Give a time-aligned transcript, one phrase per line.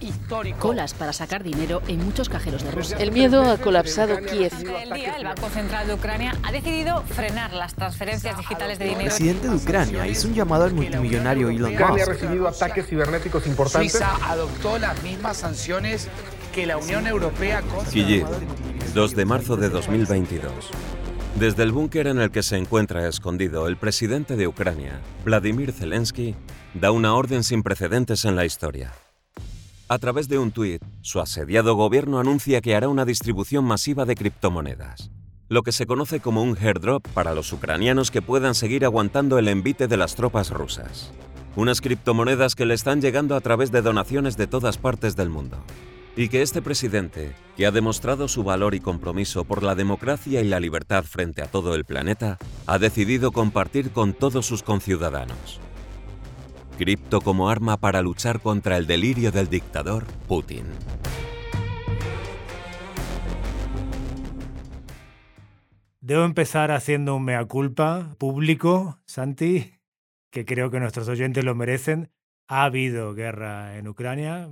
[0.00, 0.58] histórico.
[0.58, 2.96] Colas para sacar dinero en muchos cajeros de Rusia.
[2.98, 4.52] El miedo ha colapsado Kiev.
[4.82, 8.90] El día, el Banco Central de Ucrania ha decidido frenar las transferencias digitales de El
[8.90, 9.08] dinero.
[9.08, 12.08] presidente de Ucrania hizo un llamado al multimillonario Elon Ucrania ha Musk.
[12.08, 13.92] recibido ataques cibernéticos importantes.
[13.92, 16.08] Suiza adoptó las mismas sanciones
[16.54, 18.26] que la Unión Europea contra Kyiv,
[18.94, 20.52] 2 de marzo de 2022.
[21.38, 26.34] Desde el búnker en el que se encuentra escondido el presidente de Ucrania, Vladimir Zelensky,
[26.72, 28.92] da una orden sin precedentes en la historia.
[29.88, 34.16] A través de un tuit, su asediado gobierno anuncia que hará una distribución masiva de
[34.16, 35.12] criptomonedas,
[35.48, 39.46] lo que se conoce como un airdrop para los ucranianos que puedan seguir aguantando el
[39.46, 41.12] envite de las tropas rusas.
[41.54, 45.56] Unas criptomonedas que le están llegando a través de donaciones de todas partes del mundo.
[46.16, 50.48] Y que este presidente, que ha demostrado su valor y compromiso por la democracia y
[50.48, 55.60] la libertad frente a todo el planeta, ha decidido compartir con todos sus conciudadanos.
[56.76, 60.66] Cripto como arma para luchar contra el delirio del dictador Putin.
[66.00, 69.72] Debo empezar haciendo un mea culpa público, Santi,
[70.30, 72.10] que creo que nuestros oyentes lo merecen.
[72.46, 74.48] Ha habido guerra en Ucrania.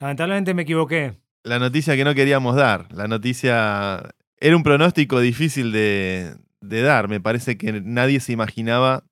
[0.00, 1.20] Lamentablemente me equivoqué.
[1.44, 2.90] La noticia que no queríamos dar.
[2.92, 7.08] La noticia era un pronóstico difícil de, de dar.
[7.08, 9.04] Me parece que nadie se imaginaba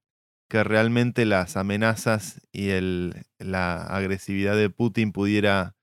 [0.49, 5.75] que realmente las amenazas y el, la agresividad de Putin pudiera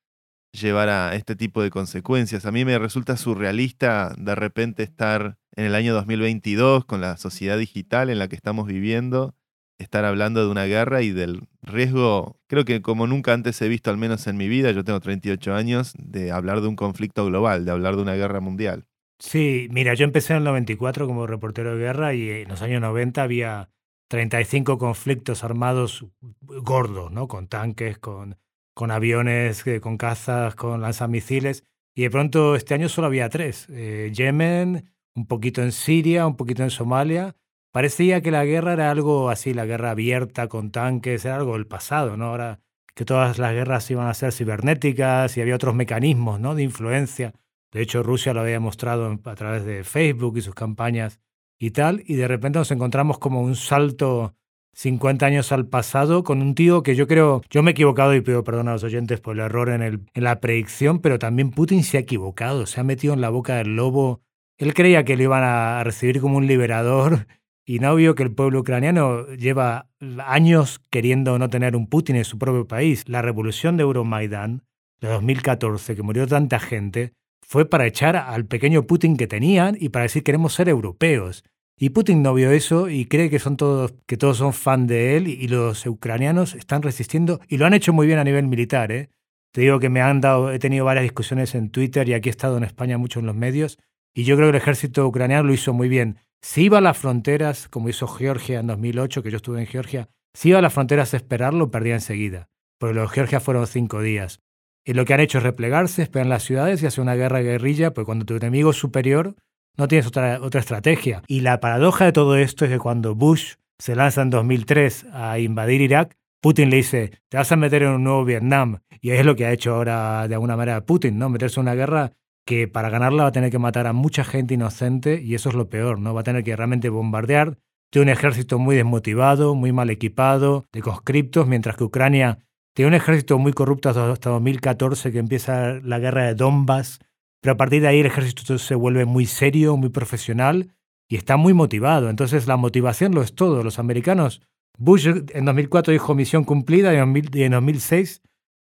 [0.52, 2.46] llevar a este tipo de consecuencias.
[2.46, 7.58] A mí me resulta surrealista de repente estar en el año 2022 con la sociedad
[7.58, 9.36] digital en la que estamos viviendo,
[9.78, 13.90] estar hablando de una guerra y del riesgo, creo que como nunca antes he visto,
[13.90, 17.66] al menos en mi vida, yo tengo 38 años, de hablar de un conflicto global,
[17.66, 18.86] de hablar de una guerra mundial.
[19.20, 22.82] Sí, mira, yo empecé en el 94 como reportero de guerra y en los años
[22.82, 23.70] 90 había
[24.12, 26.06] 35 conflictos armados
[26.42, 27.30] gordos, ¿no?
[27.30, 28.38] Con tanques, con,
[28.74, 31.64] con aviones, eh, con cazas, con lanzamisiles.
[31.96, 33.68] Y de pronto este año solo había tres.
[33.70, 37.38] Eh, Yemen, un poquito en Siria, un poquito en Somalia.
[37.72, 41.66] Parecía que la guerra era algo así, la guerra abierta con tanques, era algo del
[41.66, 42.26] pasado, ¿no?
[42.26, 42.60] Ahora
[42.94, 46.54] que todas las guerras iban a ser cibernéticas y había otros mecanismos, ¿no?
[46.54, 47.34] De influencia.
[47.72, 51.22] De hecho, Rusia lo había mostrado a través de Facebook y sus campañas
[51.62, 54.34] y tal, y de repente nos encontramos como un salto
[54.74, 58.22] 50 años al pasado con un tío que yo creo, yo me he equivocado y
[58.22, 61.52] pido perdón a los oyentes por el error en, el, en la predicción, pero también
[61.52, 64.22] Putin se ha equivocado, se ha metido en la boca del lobo.
[64.58, 67.28] Él creía que lo iban a recibir como un liberador
[67.64, 69.88] y no vio que el pueblo ucraniano lleva
[70.26, 73.08] años queriendo no tener un Putin en su propio país.
[73.08, 74.64] La revolución de Euromaidán
[75.00, 77.14] de 2014, que murió tanta gente,
[77.46, 81.44] fue para echar al pequeño Putin que tenían y para decir queremos ser europeos.
[81.78, 85.18] Y Putin no vio eso y cree que son todos que todos son fan de
[85.18, 88.92] él y los ucranianos están resistiendo y lo han hecho muy bien a nivel militar,
[88.92, 89.10] ¿eh?
[89.52, 92.32] Te digo que me han dado he tenido varias discusiones en Twitter y aquí he
[92.32, 93.80] estado en España mucho en los medios
[94.14, 96.18] y yo creo que el ejército ucraniano lo hizo muy bien.
[96.44, 100.10] Si iba a las fronteras, como hizo Georgia en 2008, que yo estuve en Georgia,
[100.34, 102.50] si iba a las fronteras a esperarlo, perdía enseguida,
[102.80, 104.42] porque los Georgia fueron cinco días.
[104.86, 107.42] Y lo que han hecho es replegarse, esperar en las ciudades y hacer una guerra
[107.42, 109.36] guerrilla, pues cuando tu enemigo es superior,
[109.78, 111.22] no tienes otra, otra estrategia.
[111.28, 115.40] Y la paradoja de todo esto es que cuando Bush se lanza en 2003 a
[115.40, 118.80] invadir Irak, Putin le dice, te vas a meter en un nuevo Vietnam.
[119.00, 121.30] Y es lo que ha hecho ahora de alguna manera Putin, ¿no?
[121.30, 122.14] Meterse en una guerra
[122.46, 125.56] que para ganarla va a tener que matar a mucha gente inocente y eso es
[125.56, 126.14] lo peor, ¿no?
[126.14, 127.58] Va a tener que realmente bombardear.
[127.92, 132.40] Tiene un ejército muy desmotivado, muy mal equipado, de conscriptos, mientras que Ucrania
[132.74, 137.00] tiene un ejército muy corrupto hasta, hasta 2014 que empieza la guerra de Donbass,
[137.42, 140.74] pero a partir de ahí el ejército se vuelve muy serio, muy profesional
[141.10, 142.10] y está muy motivado.
[142.10, 143.64] Entonces la motivación lo es todo.
[143.64, 144.42] Los americanos,
[144.78, 148.22] Bush en 2004 dijo misión cumplida y en 2000 y en 2006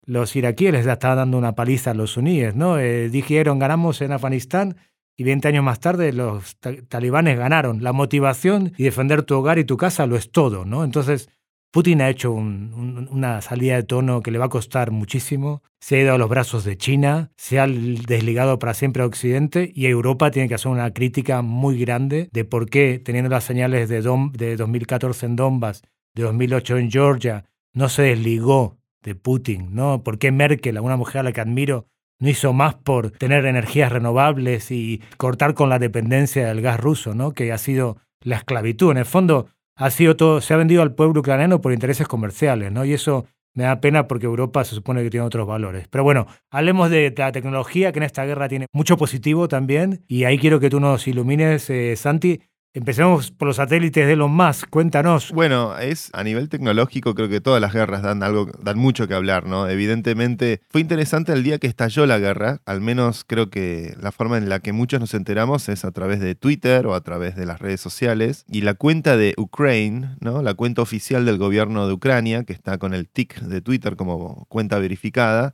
[0.05, 2.77] los iraquíes les estaban dando una paliza a los suníes, ¿no?
[2.77, 4.75] Eh, dijeron ganamos en Afganistán
[5.15, 7.81] y 20 años más tarde los ta- talibanes ganaron.
[7.83, 10.83] La motivación y defender tu hogar y tu casa lo es todo, ¿no?
[10.83, 11.29] Entonces
[11.73, 15.63] Putin ha hecho un- un- una salida de tono que le va a costar muchísimo.
[15.81, 19.71] Se ha ido a los brazos de China, se ha desligado para siempre a Occidente
[19.73, 23.89] y Europa tiene que hacer una crítica muy grande de por qué, teniendo las señales
[23.89, 25.81] de, Don- de 2014 en Donbass,
[26.15, 30.03] de 2008 en Georgia, no se desligó de Putin, ¿no?
[30.03, 31.87] ¿Por qué Merkel, una mujer a la que admiro,
[32.19, 37.15] no hizo más por tener energías renovables y cortar con la dependencia del gas ruso,
[37.15, 37.31] ¿no?
[37.31, 38.91] Que ha sido la esclavitud.
[38.91, 42.71] En el fondo, ha sido todo, se ha vendido al pueblo ucraniano por intereses comerciales,
[42.71, 42.85] ¿no?
[42.85, 45.87] Y eso me da pena porque Europa se supone que tiene otros valores.
[45.87, 50.03] Pero bueno, hablemos de la tecnología que en esta guerra tiene mucho positivo también.
[50.07, 52.41] Y ahí quiero que tú nos ilumines, eh, Santi.
[52.75, 55.31] Empecemos por los satélites de Elon Musk, cuéntanos.
[55.31, 59.13] Bueno, es a nivel tecnológico creo que todas las guerras dan algo, dan mucho que
[59.13, 59.69] hablar, ¿no?
[59.69, 64.39] Evidentemente fue interesante el día que estalló la guerra, al menos creo que la forma
[64.39, 67.45] en la que muchos nos enteramos es a través de Twitter o a través de
[67.45, 70.41] las redes sociales y la cuenta de Ukraine, ¿no?
[70.41, 74.47] La cuenta oficial del gobierno de Ucrania que está con el tic de Twitter como
[74.49, 75.53] cuenta verificada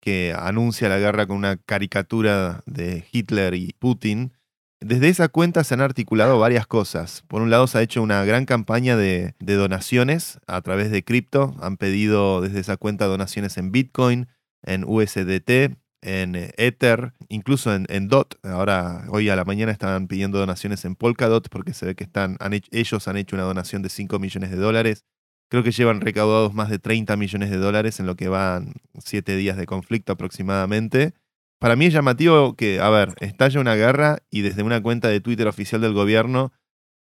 [0.00, 4.32] que anuncia la guerra con una caricatura de Hitler y Putin
[4.80, 7.24] desde esa cuenta se han articulado varias cosas.
[7.26, 11.56] Por un lado, se ha hecho una gran campaña de, donaciones a través de cripto.
[11.60, 14.28] Han pedido desde esa cuenta donaciones en Bitcoin,
[14.62, 18.36] en USDT, en Ether, incluso en, DOT.
[18.44, 22.38] Ahora, hoy a la mañana estaban pidiendo donaciones en Polkadot porque se ve que están,
[22.70, 25.04] ellos han hecho una donación de 5 millones de dólares.
[25.50, 29.34] Creo que llevan recaudados más de 30 millones de dólares en lo que van 7
[29.34, 31.14] días de conflicto aproximadamente.
[31.58, 35.20] Para mí es llamativo que, a ver, estalla una guerra y desde una cuenta de
[35.20, 36.52] Twitter oficial del gobierno,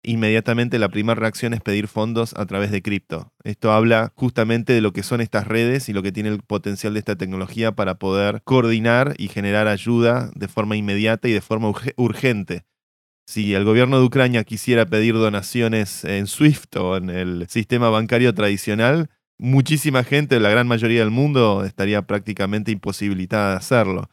[0.02, 3.32] inmediatamente la primera reacción es pedir fondos a través de cripto.
[3.42, 6.92] Esto habla justamente de lo que son estas redes y lo que tiene el potencial
[6.92, 11.72] de esta tecnología para poder coordinar y generar ayuda de forma inmediata y de forma
[11.96, 12.66] urgente.
[13.26, 18.34] Si el gobierno de Ucrania quisiera pedir donaciones en SWIFT o en el sistema bancario
[18.34, 19.08] tradicional,
[19.38, 24.10] muchísima gente, la gran mayoría del mundo, estaría prácticamente imposibilitada de hacerlo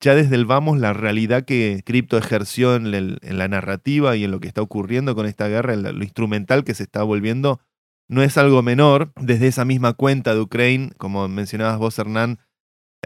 [0.00, 4.40] ya desde el vamos la realidad que Crypto ejerció en, la narrativa y en lo
[4.40, 7.60] que está ocurriendo con esta guerra, lo instrumental que se está volviendo,
[8.08, 9.12] no es algo menor.
[9.20, 12.38] Desde esa misma cuenta de Ucrania, como mencionabas vos, Hernán,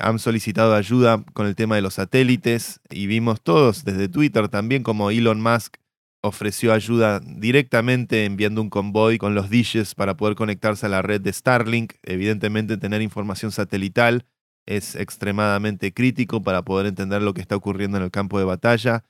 [0.00, 4.82] han solicitado ayuda con el tema de los satélites y vimos todos desde Twitter también
[4.82, 5.76] como Elon Musk
[6.20, 11.20] ofreció ayuda directamente enviando un convoy con los dishes para poder conectarse a la red
[11.20, 14.25] de Starlink, evidentemente tener información satelital
[14.66, 19.05] es extremadamente crítico para poder entender lo que está ocurriendo en el campo de batalla.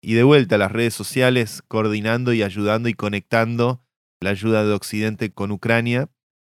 [0.00, 3.82] Y de vuelta a las redes sociales, coordinando y ayudando y conectando
[4.20, 6.08] la ayuda de Occidente con Ucrania.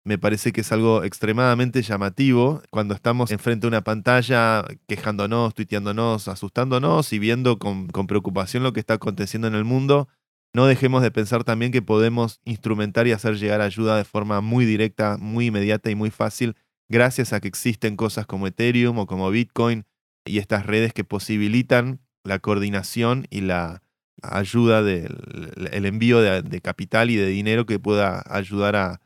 [0.04, 6.28] Me parece que es algo extremadamente llamativo cuando estamos enfrente de una pantalla quejándonos, tuiteándonos,
[6.28, 10.08] asustándonos y viendo con, con preocupación lo que está aconteciendo en el mundo.
[10.54, 14.64] No dejemos de pensar también que podemos instrumentar y hacer llegar ayuda de forma muy
[14.64, 16.56] directa, muy inmediata y muy fácil
[16.88, 19.84] gracias a que existen cosas como Ethereum o como Bitcoin
[20.24, 23.82] y estas redes que posibilitan la coordinación y la
[24.22, 29.00] ayuda del envío de, capital y de dinero que pueda ayudar a,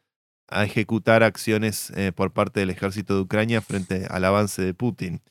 [0.65, 5.23] ejecutar acciones eh, por parte del ejército de Ucrania frente al avance de Putin.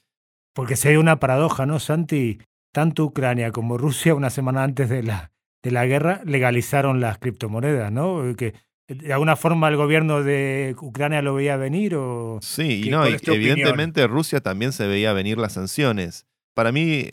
[0.55, 2.39] Porque se hay una paradoja, ¿no, Santi?
[2.73, 5.31] Tanto Ucrania como Rusia, una semana antes de la,
[5.61, 8.35] de la guerra, legalizaron las criptomonedas, ¿no?
[8.35, 8.55] Que
[8.95, 11.95] ¿De alguna forma el gobierno de Ucrania lo veía venir?
[11.95, 16.25] O sí, y no, evidentemente Rusia también se veía venir las sanciones.
[16.53, 17.09] Para mí,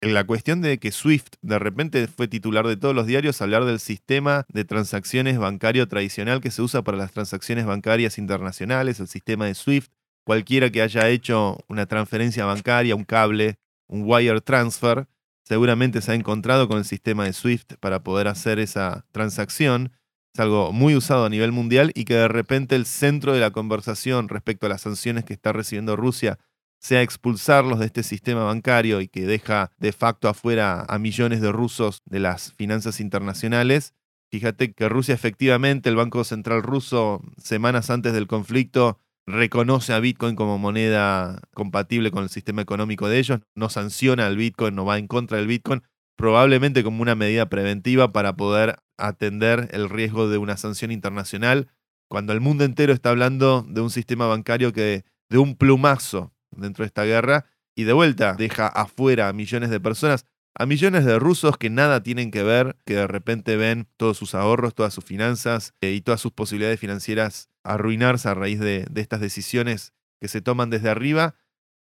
[0.00, 3.80] la cuestión de que SWIFT de repente fue titular de todos los diarios hablar del
[3.80, 9.46] sistema de transacciones bancario tradicional que se usa para las transacciones bancarias internacionales, el sistema
[9.46, 9.92] de SWIFT.
[10.24, 13.56] Cualquiera que haya hecho una transferencia bancaria, un cable,
[13.88, 15.06] un wire transfer,
[15.44, 19.92] seguramente se ha encontrado con el sistema de SWIFT para poder hacer esa transacción
[20.32, 23.50] es algo muy usado a nivel mundial y que de repente el centro de la
[23.50, 26.38] conversación respecto a las sanciones que está recibiendo Rusia
[26.80, 31.52] sea expulsarlos de este sistema bancario y que deja de facto afuera a millones de
[31.52, 33.92] rusos de las finanzas internacionales.
[34.30, 40.36] Fíjate que Rusia efectivamente, el Banco Central ruso, semanas antes del conflicto, reconoce a Bitcoin
[40.36, 44.98] como moneda compatible con el sistema económico de ellos, no sanciona al Bitcoin, no va
[44.98, 45.82] en contra del Bitcoin,
[46.16, 51.68] probablemente como una medida preventiva para poder atender el riesgo de una sanción internacional,
[52.08, 56.82] cuando el mundo entero está hablando de un sistema bancario que de un plumazo dentro
[56.82, 61.18] de esta guerra y de vuelta deja afuera a millones de personas, a millones de
[61.18, 65.04] rusos que nada tienen que ver, que de repente ven todos sus ahorros, todas sus
[65.04, 70.28] finanzas eh, y todas sus posibilidades financieras arruinarse a raíz de, de estas decisiones que
[70.28, 71.36] se toman desde arriba.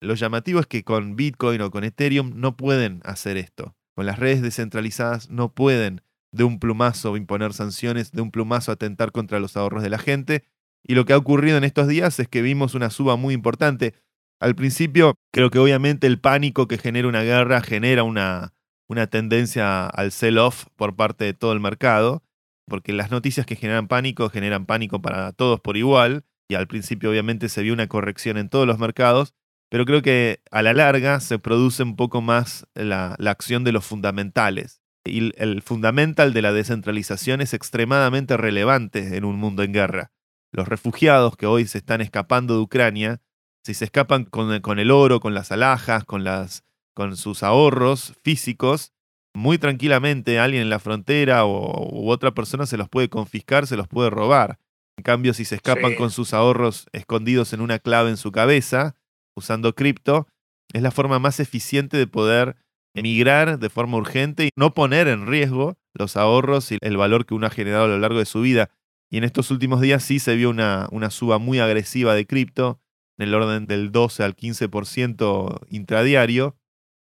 [0.00, 3.74] Lo llamativo es que con Bitcoin o con Ethereum no pueden hacer esto.
[3.94, 9.12] Con las redes descentralizadas no pueden de un plumazo imponer sanciones, de un plumazo atentar
[9.12, 10.44] contra los ahorros de la gente.
[10.82, 13.94] Y lo que ha ocurrido en estos días es que vimos una suba muy importante.
[14.40, 18.54] Al principio, creo que obviamente el pánico que genera una guerra genera una,
[18.88, 22.24] una tendencia al sell-off por parte de todo el mercado,
[22.66, 27.10] porque las noticias que generan pánico generan pánico para todos por igual, y al principio
[27.10, 29.34] obviamente se vio una corrección en todos los mercados,
[29.72, 33.72] pero creo que a la larga se produce un poco más la, la acción de
[33.72, 34.82] los fundamentales.
[35.02, 40.12] Y el fundamental de la descentralización es extremadamente relevante en un mundo en guerra.
[40.52, 43.22] Los refugiados que hoy se están escapando de Ucrania,
[43.64, 48.92] si se escapan con, el oro, con las alhajas, con, las, con sus ahorros físicos,
[49.34, 53.78] muy tranquilamente alguien en la frontera o, u otra persona se los puede confiscar, se
[53.78, 54.58] los puede robar.
[54.98, 55.96] En cambio, si se escapan Sí.
[55.96, 58.96] con sus ahorros escondidos en una clave en su cabeza,
[59.36, 60.26] usando cripto,
[60.72, 62.56] es la forma más eficiente de poder
[62.94, 67.34] emigrar de forma urgente y no poner en riesgo los ahorros y el valor que
[67.34, 68.70] uno ha generado a lo largo de su vida.
[69.10, 72.80] Y en estos últimos días sí se vio una, una suba muy agresiva de cripto,
[73.18, 76.56] en el orden del 12 al 15% intradiario.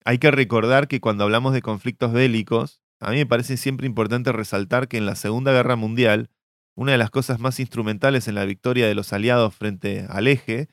[0.04, 4.32] Hay que recordar que cuando hablamos de conflictos bélicos, a mí me parece siempre importante
[4.32, 6.30] resaltar que en la Segunda Guerra Mundial,
[6.76, 10.70] una de las cosas más instrumentales en la victoria de los aliados frente al eje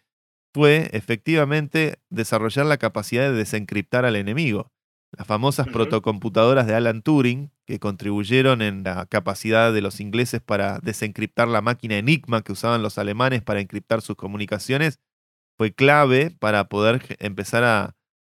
[0.52, 4.70] fue efectivamente desarrollar la capacidad de desencriptar al enemigo.
[5.16, 10.78] Las famosas protocomputadoras de Alan Turing, que contribuyeron en la capacidad de los ingleses para
[10.78, 15.00] desencriptar la máquina Enigma que usaban los alemanes para encriptar sus comunicaciones,
[15.58, 17.94] fue clave para poder empezar a,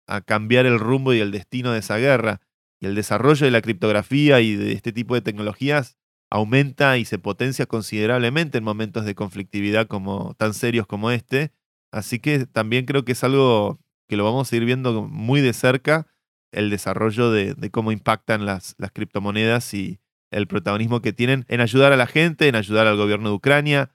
[0.07, 2.41] a cambiar el rumbo y el destino de esa guerra.
[2.81, 5.97] Y el desarrollo de la criptografía y de este tipo de tecnologías
[6.29, 11.51] aumenta y se potencia considerablemente en momentos de conflictividad como, tan serios como este.
[11.95, 15.53] Así que también creo que es algo que lo vamos a ir viendo muy de
[15.53, 16.07] cerca,
[16.51, 21.95] el desarrollo de, cómo impactan las, criptomonedas y el protagonismo que tienen en ayudar a
[21.95, 23.91] la gente, en ayudar al gobierno de Ucrania.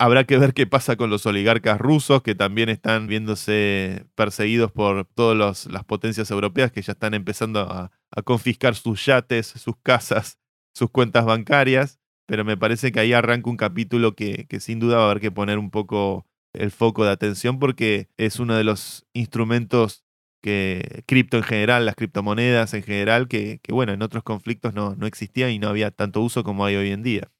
[0.00, 5.04] Habrá que ver qué pasa con los oligarcas rusos que también están viéndose perseguidos por
[5.04, 10.40] todas las potencias europeas que ya están empezando a, a confiscar sus yates, sus casas,
[10.74, 12.00] sus cuentas bancarias.
[12.26, 15.20] Pero me parece que ahí arranca un capítulo que, que sin duda va a haber
[15.20, 20.04] que poner un poco el foco de atención porque es uno de los instrumentos
[20.42, 25.06] que cripto en general, las criptomonedas en general, que, bueno, en otros conflictos no, no
[25.06, 27.30] existían y no había tanto uso como hay hoy en día.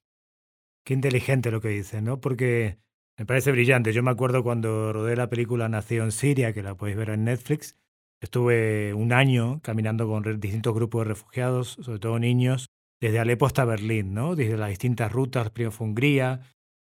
[0.85, 2.21] Qué inteligente lo que dice, ¿no?
[2.21, 2.79] Porque
[3.19, 3.93] me parece brillante.
[3.93, 7.25] Yo me acuerdo cuando rodé la película Nació en Siria, que la podéis ver en
[7.25, 7.77] Netflix.
[8.23, 12.69] Estuve un año caminando con distintos grupos de refugiados, sobre todo niños,
[13.03, 14.35] desde Alepo hasta Berlín, ¿no?
[14.35, 16.41] Desde las distintas rutas, primero fue Hungría,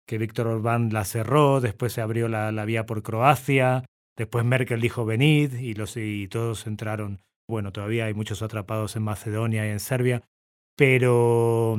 [0.08, 3.84] que Víctor Orbán la cerró, después se abrió la, la vía por Croacia,
[4.16, 7.20] después Merkel dijo venid y, los, y todos entraron.
[7.46, 10.22] Bueno, todavía hay muchos atrapados en Macedonia y en Serbia,
[10.76, 11.78] pero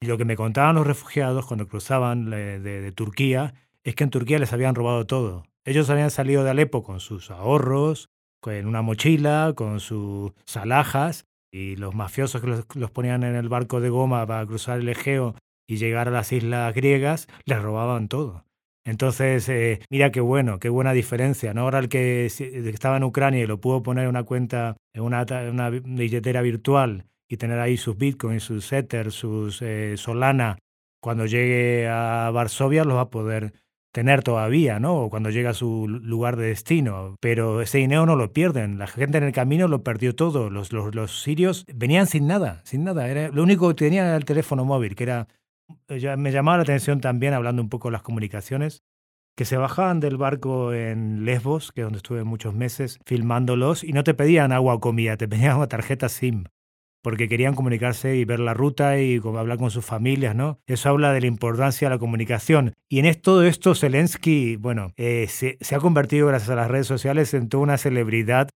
[0.00, 3.52] lo que me contaban los refugiados cuando cruzaban eh, de, Turquía
[3.84, 5.44] es que en Turquía les habían robado todo.
[5.66, 8.08] Ellos habían salido de Alepo con sus ahorros,
[8.40, 13.50] con una mochila, con sus alhajas, y los mafiosos que los, los ponían en el
[13.50, 15.34] barco de goma para cruzar el Egeo
[15.68, 18.44] y llegar a las islas griegas, les robaban todo.
[18.84, 21.62] Entonces, eh, mira qué bueno, qué buena diferencia, ¿no?
[21.62, 25.26] Ahora el que estaba en Ucrania y lo pudo poner en una cuenta, en una,
[25.50, 30.58] una bi- billetera virtual y tener ahí sus bitcoins, sus Ether, sus eh, Solana,
[31.02, 33.54] cuando llegue a Varsovia los va a poder
[33.92, 34.94] tener todavía, ¿no?
[35.02, 37.16] O cuando llegue a su lu- lugar de destino.
[37.20, 38.78] Pero ese dinero no lo pierden.
[38.78, 40.48] La gente en el camino lo perdió todo.
[40.48, 43.08] Los, los, los sirios venían sin nada, sin nada.
[43.08, 45.26] Era, lo único que tenían era el teléfono móvil, que era...
[45.88, 48.82] ya me llamaba la atención también, hablando un poco de las comunicaciones,
[49.36, 53.92] que se bajaban del barco en Lesbos, que es donde estuve muchos meses filmándolos, y
[53.92, 56.44] no te pedían agua o comida, te pedían una tarjeta SIM,
[57.02, 60.58] porque querían comunicarse y ver la ruta y hablar con sus familias, ¿no?
[60.66, 62.72] Eso habla de la importancia de la comunicación.
[62.88, 67.34] Y en todo esto, Zelensky, bueno, eh, se, ha convertido, gracias a las redes sociales,
[67.34, 68.48] en toda una celebridad,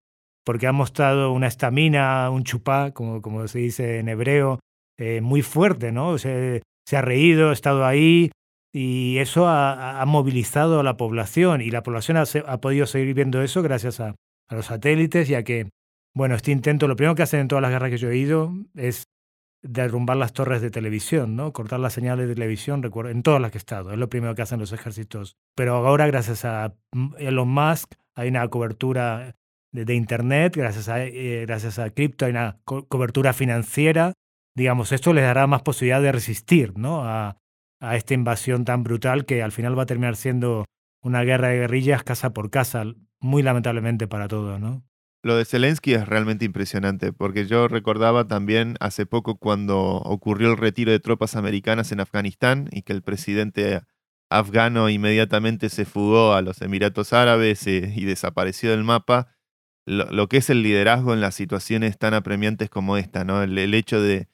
[0.45, 4.59] porque ha mostrado una estamina, un chupá, como, como se dice en hebreo,
[4.97, 6.17] eh, muy fuerte, ¿no?
[6.17, 8.31] Se, se ha reído, ha estado ahí,
[8.73, 13.61] y eso ha, movilizado a la población y la población ha, podido seguir viendo eso
[13.61, 14.15] gracias a,
[14.49, 15.69] los satélites y a que,
[16.15, 18.51] bueno, este intento, lo primero que hacen en todas las guerras que yo he ido
[18.75, 19.03] es
[19.61, 21.53] derrumbar las torres de televisión, ¿no?
[21.53, 24.41] Cortar las señales de televisión, en todas las que he estado, es lo primero que
[24.41, 25.35] hacen los ejércitos.
[25.55, 29.35] Pero ahora, gracias a mm, Elon Musk, hay una cobertura
[29.71, 34.13] de, Internet, gracias a, eh, gracias a cripto hay una co- cobertura financiera.
[34.55, 37.03] Digamos, esto les dará más posibilidad de resistir, ¿no?
[37.03, 37.37] A,
[37.79, 40.65] a esta invasión tan brutal que al final va a terminar siendo
[41.01, 42.83] una guerra de guerrillas casa por casa,
[43.19, 44.83] muy lamentablemente para todos, ¿no?
[45.21, 50.57] Lo de Zelensky es realmente impresionante, porque yo recordaba también hace poco cuando ocurrió el
[50.57, 53.81] retiro de tropas americanas en Afganistán y que el presidente
[54.29, 59.35] afgano inmediatamente se fugó a los Emiratos Árabes eh, y desapareció del mapa.
[59.85, 63.43] Lo, lo que es el liderazgo en las situaciones tan apremiantes como esta, ¿no?
[63.43, 64.29] El, el hecho de,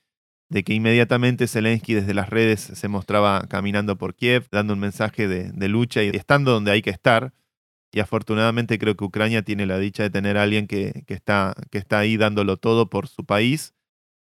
[0.56, 5.28] de que inmediatamente Zelensky desde las redes se mostraba caminando por Kiev, dando un mensaje
[5.28, 7.34] de, lucha y estando donde hay que estar.
[7.92, 11.56] Y afortunadamente creo que Ucrania tiene la dicha de tener a alguien que, que está,
[11.72, 13.74] que está ahí dándolo todo por su país.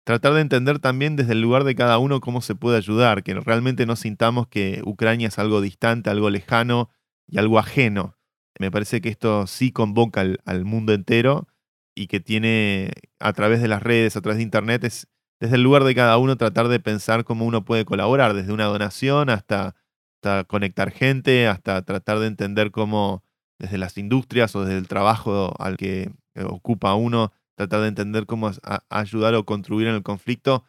[0.04, 3.34] Tratar de entender también desde el lugar de cada uno cómo se puede ayudar, que
[3.36, 6.90] realmente no sintamos que Ucrania es algo distante, algo lejano
[7.28, 8.18] y algo ajeno.
[8.60, 11.48] Me parece que esto sí convoca al, al mundo entero
[11.96, 15.08] y que tiene a través de las redes, a través de Internet, es
[15.40, 18.66] desde el lugar de cada uno tratar de pensar cómo uno puede colaborar, desde una
[18.66, 19.76] donación hasta,
[20.16, 23.24] hasta conectar gente, hasta tratar de entender cómo
[23.58, 26.12] desde las industrias o desde el trabajo al que
[26.46, 28.52] ocupa uno, tratar de entender cómo
[28.90, 30.64] ayudar o contribuir en el conflicto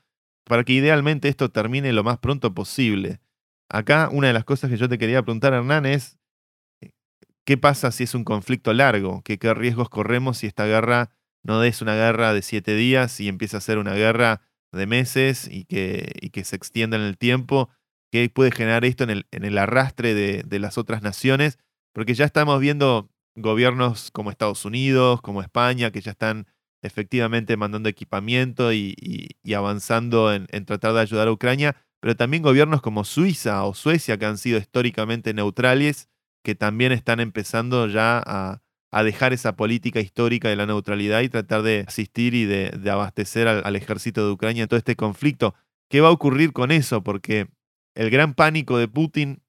[0.45, 3.21] para que idealmente esto termine lo más pronto posible.
[3.69, 6.19] Acá una de las cosas que yo te quería preguntar, Hernán, es
[7.45, 9.23] ¿qué pasa si es un conflicto largo?
[9.23, 11.11] ¿Qué, qué riesgos corremos si esta guerra
[11.45, 15.49] no es una guerra de siete días y empieza a ser una guerra de meses
[15.51, 17.71] y que, y que se extienda en el tiempo?
[18.13, 21.59] ¿Qué puede generar esto en el, en el arrastre de, de las otras naciones?
[21.93, 26.47] Porque ya estamos viendo gobiernos como Estados Unidos, como España, que ya están
[26.83, 33.05] efectivamente mandando equipamiento y, avanzando en, tratar de ayudar a Ucrania, pero también gobiernos como
[33.05, 36.09] Suiza o Suecia, que han sido históricamente neutrales,
[36.43, 41.63] que también están empezando ya a, dejar esa política histórica de la neutralidad y tratar
[41.63, 45.55] de asistir y de, abastecer al, ejército de Ucrania en todo este conflicto.
[45.89, 47.03] ¿Qué va a ocurrir con eso?
[47.03, 47.49] Porque
[47.95, 49.43] el gran pánico de Putin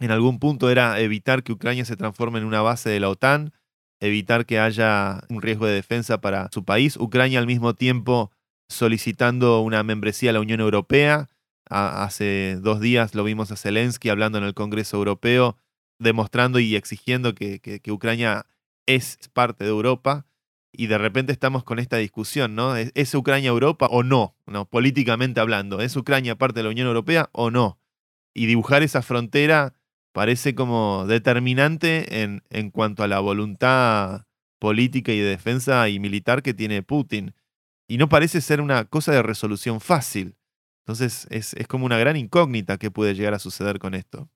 [0.00, 3.52] en algún punto era evitar que Ucrania se transforme en una base de la OTAN,
[4.00, 6.96] evitar que haya un riesgo de defensa para su país.
[6.96, 8.32] Ucrania al mismo tiempo
[8.68, 11.28] solicitando una membresía a la Unión Europea.
[11.68, 15.56] hace dos días lo vimos a Zelensky hablando en el Congreso Europeo,
[15.98, 18.46] demostrando y exigiendo que, Ucrania
[18.94, 20.26] es parte de Europa.
[20.72, 22.76] Y de repente estamos con esta discusión, ¿no?
[22.76, 24.36] ¿Es, Ucrania Europa o no?
[24.46, 24.66] no?
[24.66, 27.80] Políticamente hablando, ¿es Ucrania parte de la Unión Europea o no?
[28.34, 29.74] Y dibujar esa frontera
[30.12, 34.26] parece como determinante en, en cuanto a la voluntad
[34.60, 37.34] política y de defensa y militar que tiene Putin.
[37.88, 40.36] Y no parece ser una cosa de resolución fácil.
[40.84, 44.30] Entonces es, es como una gran incógnita que puede llegar a suceder con esto.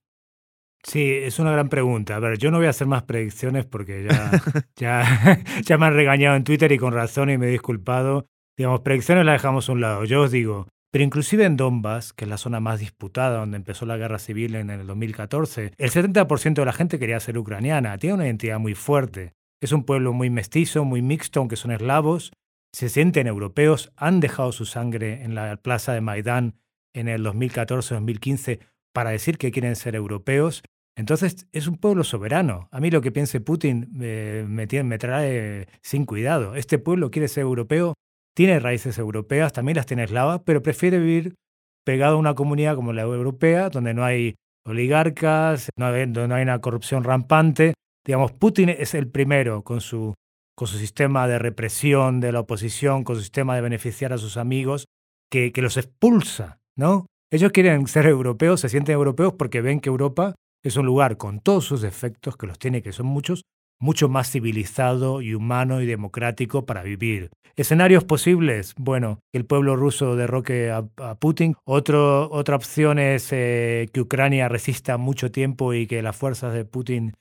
[0.87, 2.17] Sí, es una gran pregunta.
[2.17, 4.31] A ver, yo no voy a hacer más predicciones porque ya,
[4.77, 8.27] ya, ya me han regañado en Twitter y con razón y me he disculpado.
[8.57, 10.05] Digamos, predicciones las dejamos a un lado.
[10.05, 13.85] Yo os digo, pero inclusive en Donbass, que es la zona más disputada donde empezó
[13.85, 18.15] la guerra civil en el 2014, el 70% de la gente quería ser ucraniana, tiene
[18.15, 19.33] una identidad muy fuerte.
[19.61, 22.31] Es un pueblo muy mestizo, muy mixto, aunque son eslavos,
[22.73, 26.61] se sienten europeos, han dejado su sangre en la plaza de Maidán
[26.95, 28.61] en el 2014-2015
[28.93, 30.63] para decir que quieren ser europeos.
[30.97, 32.69] Entonces es un pueblo soberano.
[32.71, 36.55] A mí lo que piense Putin me, me trae sin cuidado.
[36.55, 37.95] Este pueblo quiere ser europeo
[38.35, 41.37] tiene raíces europeas, también las tiene eslavas, pero prefiere vivir
[41.85, 44.35] pegado a una comunidad como la europea, donde no hay
[44.67, 47.75] oligarcas, donde no hay una corrupción rampante.
[48.05, 50.15] Digamos, Putin es el primero con su,
[50.57, 54.37] con su sistema de represión de la oposición, con su sistema de beneficiar a sus
[54.37, 54.87] amigos,
[55.31, 57.07] que, que los expulsa, ¿no?
[57.31, 61.41] Ellos quieren ser europeos, se sienten europeos porque ven que Europa es un lugar con
[61.41, 63.45] todos sus defectos, que los tiene, que son muchos,
[63.79, 67.31] mucho más civilizado y humano y democrático para vivir.
[67.57, 68.75] ¿Escenarios posibles?
[68.77, 70.83] Bueno, que el pueblo ruso derroque a,
[71.17, 71.55] Putin.
[71.65, 76.65] Otro, otra opción es eh, que Ucrania resista mucho tiempo y que las fuerzas de
[76.65, 77.13] Putin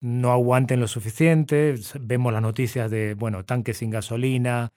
[0.00, 1.74] no aguanten lo suficiente.
[2.00, 4.70] Vemos las noticias de, bueno, tanques sin gasolina,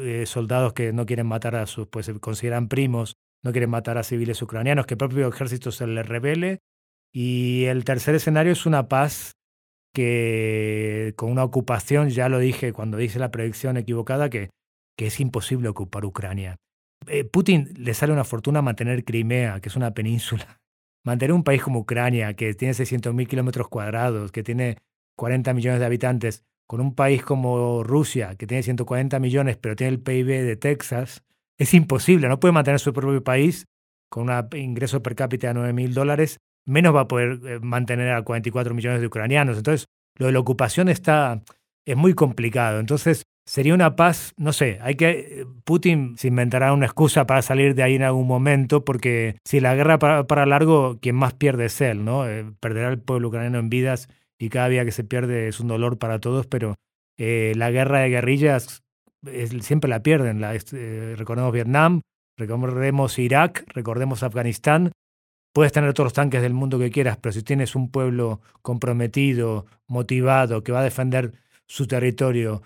[0.00, 3.98] eh, soldados que no quieren matar a sus, pues se consideran primos, no quieren matar
[3.98, 6.60] a civiles ucranianos, que el propio ejército se les revele.
[7.12, 9.32] Y el tercer escenario es una paz
[9.94, 14.50] que con una ocupación, ya lo dije cuando hice la predicción equivocada, que,
[14.96, 16.56] que es imposible ocupar Ucrania.
[17.06, 20.60] Eh, Putin le sale una fortuna mantener Crimea, que es una península.
[21.04, 24.76] Mantener un país como Ucrania, que tiene 600.000 kilómetros cuadrados, que tiene
[25.16, 29.94] 40 millones de habitantes, con un país como Rusia, que tiene 140 millones, pero tiene
[29.94, 31.22] el PIB de Texas,
[31.58, 32.28] es imposible.
[32.28, 33.66] No puede mantener su propio país
[34.10, 38.10] con un ingreso per cápita de 9 mil dólares menos va a poder eh, mantener
[38.12, 39.56] a 44 millones de ucranianos.
[39.56, 39.86] Entonces,
[40.18, 41.40] lo de la ocupación está,
[41.86, 42.80] es muy complicado.
[42.80, 47.42] Entonces, sería una paz, no sé, hay que, eh, Putin se inventará una excusa para
[47.42, 51.66] salir de ahí en algún momento, porque si la guerra para, largo, quien más pierde
[51.66, 52.28] es él, ¿no?
[52.28, 55.68] Eh, perderá el pueblo ucraniano en vidas y cada día que se pierde es un
[55.68, 56.74] dolor para todos, pero
[57.18, 58.82] la guerra de guerrillas
[59.60, 60.42] siempre la pierden.
[60.42, 60.52] La,
[61.16, 62.02] recordemos Vietnam,
[62.36, 64.92] recordemos Irak, recordemos Afganistán,
[65.56, 69.64] Puedes tener todos los tanques del mundo que quieras, pero si tienes un pueblo comprometido,
[69.86, 71.32] motivado, que va a defender
[71.64, 72.60] su territorio,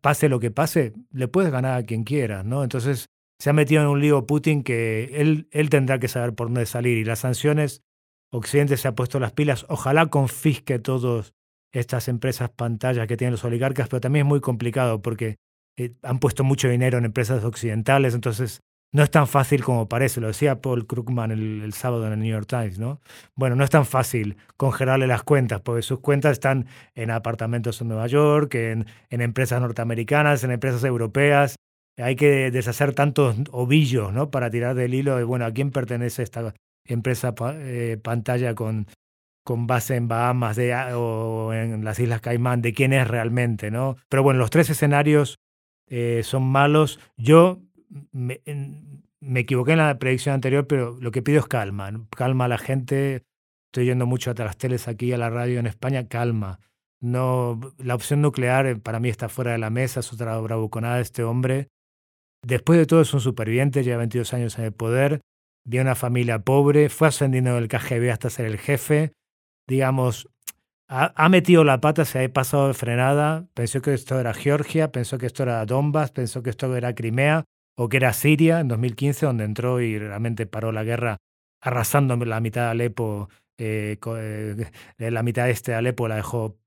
[0.00, 2.64] pase lo que pase, le puedes ganar a quien quieras, ¿no?
[2.64, 3.06] Entonces
[3.38, 6.66] se ha metido en un lío Putin que él, él tendrá que saber por dónde
[6.66, 6.98] salir.
[6.98, 7.84] Y las sanciones,
[8.32, 9.64] Occidente se ha puesto las pilas.
[9.68, 11.34] Ojalá confisque todas
[11.70, 15.36] estas empresas pantallas que tienen los oligarcas, pero también es muy complicado porque
[15.76, 18.60] eh, han puesto mucho dinero en empresas occidentales, entonces
[18.92, 22.20] no es tan fácil como parece, lo decía Paul Krugman el, el, sábado en el
[22.20, 23.00] New York Times, ¿no?
[23.34, 27.88] Bueno, no es tan fácil congelarle las cuentas, porque sus cuentas están en apartamentos en
[27.88, 31.56] Nueva York, en, en empresas norteamericanas, en empresas europeas.
[31.98, 34.30] Hay que deshacer tantos ovillos, ¿no?
[34.30, 38.86] Para tirar del hilo de, bueno, ¿a quién pertenece esta empresa eh, pantalla con,
[39.44, 43.96] con base en Bahamas de, o en las Islas Caimán, de quién es realmente, ¿no?
[44.08, 45.38] Pero bueno, los tres escenarios
[45.88, 47.00] eh, son malos.
[47.16, 47.60] Yo
[48.12, 48.40] me,
[49.20, 51.90] me, equivoqué en la predicción anterior, pero lo que pido es calma.
[52.16, 53.24] Calma a la gente.
[53.66, 56.60] Estoy yendo mucho a las teles aquí, a la radio en España, calma.
[57.00, 60.96] No, la opción nuclear eh, para mí está fuera de la mesa, es otra bravuconada
[60.96, 61.68] de este hombre.
[62.42, 65.20] Después de todo es un superviviente, lleva 22 años en el poder,
[65.64, 69.12] de una familia pobre, fue ascendiendo del KGB hasta ser el jefe.
[69.66, 70.28] Digamos,
[70.88, 75.18] ha, metido la pata, se ha pasado de frenada, pensó que esto era Georgia, pensó
[75.18, 77.44] que esto era Donbass, pensó que esto era Crimea,
[77.78, 81.18] o que era Siria en 2015, donde entró y realmente paró la guerra
[81.62, 84.70] arrasando la mitad de Alepo, eh, eh,
[85.10, 86.58] la mitad este de Alepo la dejó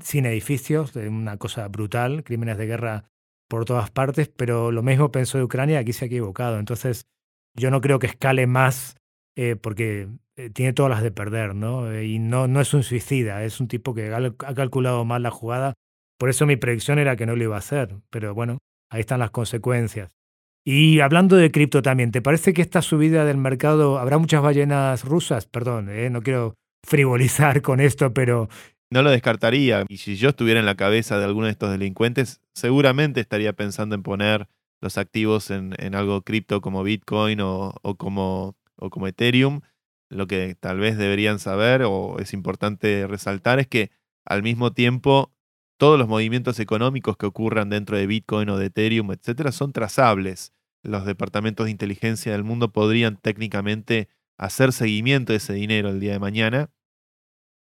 [0.00, 3.04] sin edificios, una cosa brutal, crímenes de guerra
[3.48, 6.60] por todas partes, pero lo mismo pensó de Ucrania, aquí se ha equivocado.
[6.60, 7.04] Entonces,
[7.56, 8.96] yo no creo que escale más
[9.36, 10.08] eh, porque
[10.52, 12.00] tiene todas las de perder, ¿no?
[12.00, 15.74] y no, no es un suicida, es un tipo que ha calculado mal la jugada.
[16.16, 19.18] Por eso mi predicción era que no lo iba a hacer, pero bueno, ahí están
[19.18, 20.19] las consecuencias.
[20.64, 25.04] Y hablando de cripto también, ¿te parece que esta subida del mercado, habrá muchas ballenas
[25.04, 25.46] rusas?
[25.46, 26.54] Perdón, eh, no quiero
[26.86, 28.48] frivolizar con esto, pero...
[28.90, 29.84] No lo descartaría.
[29.88, 33.94] Y si yo estuviera en la cabeza de alguno de estos delincuentes, seguramente estaría pensando
[33.94, 34.48] en poner
[34.80, 39.60] los activos en, algo cripto como Bitcoin o, como, o como Ethereum.
[40.08, 43.90] Lo que tal vez deberían saber o es importante resaltar es que
[44.24, 45.32] al mismo tiempo
[45.80, 50.52] todos los movimientos económicos que ocurran dentro de Bitcoin o de Ethereum, etcétera, son trazables.
[50.82, 56.12] Los departamentos de inteligencia del mundo podrían técnicamente hacer seguimiento de ese dinero el día
[56.12, 56.70] de mañana.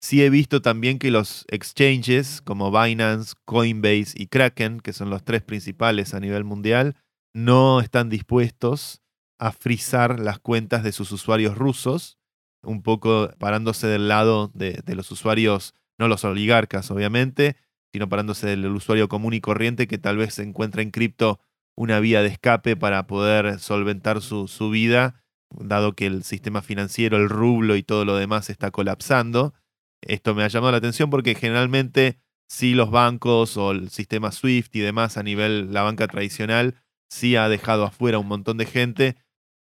[0.01, 5.23] Sí he visto también que los exchanges como Binance, Coinbase y Kraken, que son los
[5.23, 6.95] tres principales a nivel mundial,
[7.35, 9.03] no están dispuestos
[9.37, 12.17] a frizar las cuentas de sus usuarios rusos,
[12.63, 17.55] un poco parándose del lado de, de los usuarios, no los oligarcas obviamente,
[17.93, 21.39] sino parándose del usuario común y corriente que tal vez encuentra en cripto
[21.75, 27.17] una vía de escape para poder solventar su, su vida, dado que el sistema financiero,
[27.17, 29.53] el rublo y todo lo demás está colapsando.
[30.01, 34.75] Esto me ha llamado la atención porque generalmente sí los bancos o el sistema SWIFT
[34.75, 36.75] y demás a nivel la banca tradicional
[37.09, 39.15] sí ha dejado afuera un montón de gente,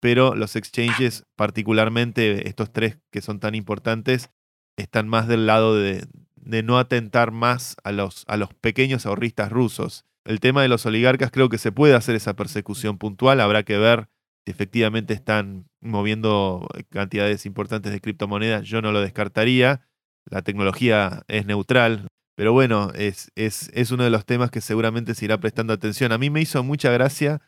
[0.00, 4.30] pero los exchanges, particularmente estos tres que son tan importantes,
[4.76, 6.06] están más del lado de,
[6.44, 10.04] de no atentar más a los, a los pequeños ahorristas rusos.
[10.24, 13.78] El tema de los oligarcas creo que se puede hacer esa persecución puntual, habrá que
[13.78, 14.08] ver
[14.44, 19.86] si efectivamente están moviendo cantidades importantes de criptomonedas, yo no lo descartaría,
[20.30, 25.14] la tecnología es neutral, pero bueno, es, es, es uno de los temas que seguramente
[25.14, 26.12] se irá prestando atención.
[26.12, 27.40] A mí me hizo mucha gracia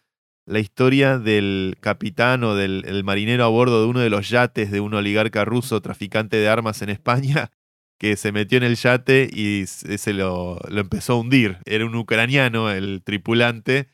[0.46, 4.80] la historia del capitán o del marinero a bordo de uno de los yates de
[4.80, 7.50] un oligarca ruso traficante de armas en España,
[7.98, 11.58] que se metió en el yate y se lo, lo, empezó a hundir.
[11.64, 13.88] Era un ucraniano, el tripulante,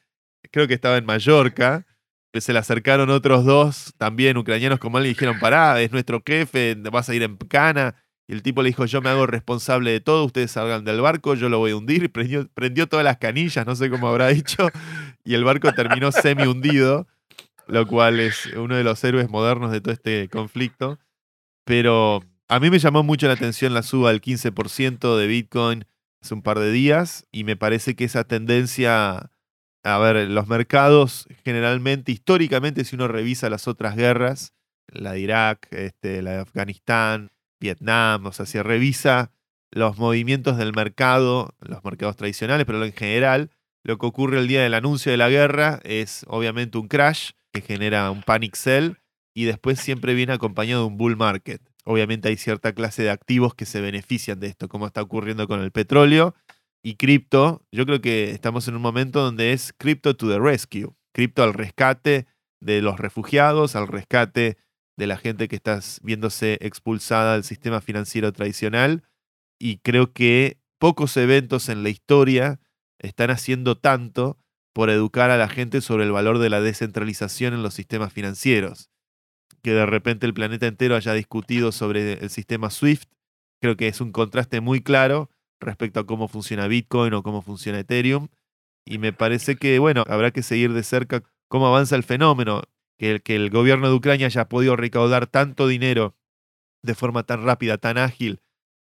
[0.51, 1.87] creo que estaba en Mallorca.
[2.35, 6.75] Se le acercaron otros dos, también ucranianos como él, y dijeron, pará, es nuestro jefe,
[6.91, 7.95] vas a ir en cana.
[8.27, 11.35] Y el tipo le dijo, yo me hago responsable de todo, ustedes salgan del barco,
[11.35, 12.11] yo lo voy a hundir.
[12.11, 14.69] Prendió, prendió todas las canillas, no sé cómo habrá dicho,
[15.25, 17.07] y el barco terminó semi hundido,
[17.67, 20.99] lo cual es uno de los héroes modernos de todo este conflicto.
[21.65, 25.87] Pero a mí me llamó mucho la atención la suba del 15% de Bitcoin
[26.21, 29.31] hace un par de días y me parece que esa tendencia,
[29.83, 34.53] a ver, los mercados generalmente, históricamente, si uno revisa las otras guerras,
[34.89, 39.33] la de Irak, este, la de Afganistán, Vietnam, o sea, si revisa
[39.71, 43.51] los movimientos del mercado, los mercados tradicionales, pero en general,
[43.83, 47.63] lo que ocurre el día del anuncio de la guerra es obviamente un crash que
[47.63, 48.99] genera un panic sell
[49.33, 53.55] y después siempre viene acompañado de un bull market obviamente hay cierta clase de activos
[53.55, 56.35] que se benefician de esto, como está ocurriendo con el petróleo
[56.83, 57.63] y cripto.
[57.73, 61.55] Yo creo que estamos en un momento donde es cripto to the rescue, cripto al
[61.55, 62.27] rescate
[62.61, 64.57] de los refugiados, al rescate
[64.97, 69.03] de la gente que está viéndose expulsada del sistema financiero tradicional.
[69.59, 72.61] Y creo que pocos eventos en la historia
[72.99, 74.39] están haciendo tanto
[74.73, 78.92] por educar a la gente sobre el valor de la descentralización en los sistemas financieros
[79.63, 83.09] que de repente el planeta entero haya discutido sobre el sistema SWIFT.
[83.61, 87.79] Creo que es un contraste muy claro respecto a cómo funciona Bitcoin o cómo funciona
[87.79, 88.29] Ethereum.
[88.85, 92.63] Y me parece que, bueno, habrá que seguir de cerca cómo avanza el fenómeno,
[92.99, 96.17] que, que el gobierno de Ucrania haya podido recaudar tanto dinero
[96.83, 98.41] de forma tan rápida, tan ágil,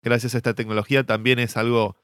[0.01, 1.97] gracias a esta tecnología, también es algo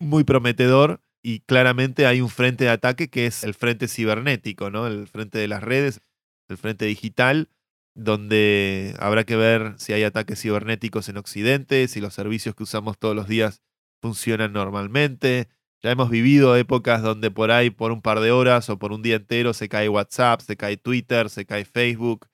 [0.00, 4.86] muy prometedor y claramente hay un frente de ataque que es el frente cibernético, ¿no?
[4.86, 6.00] El frente de las redes,
[6.48, 7.48] el frente digital,
[7.94, 12.98] donde habrá que ver si hay ataques cibernéticos en Occidente, si los servicios que usamos
[12.98, 13.62] todos los días
[14.02, 15.48] funcionan normalmente.
[15.82, 19.02] Ya hemos vivido épocas donde por ahí, por un par de horas o por un
[19.02, 22.26] día entero, se cae WhatsApp, se cae Twitter, se cae Facebook.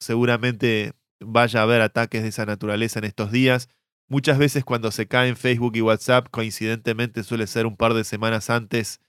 [0.00, 3.68] Seguramente vaya a haber ataques de esa naturaleza en estos días.
[4.08, 8.50] Muchas veces cuando se caen Facebook y WhatsApp, coincidentemente suele ser un par de semanas
[8.50, 9.00] antes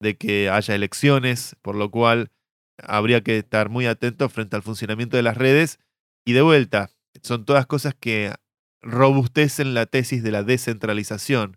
[0.00, 2.30] de que haya elecciones, por lo cual
[2.82, 5.78] habría que estar muy atento frente al funcionamiento de las redes.
[6.24, 6.90] Y de vuelta,
[7.22, 8.32] son todas cosas que
[8.80, 11.56] robustecen la tesis de la descentralización.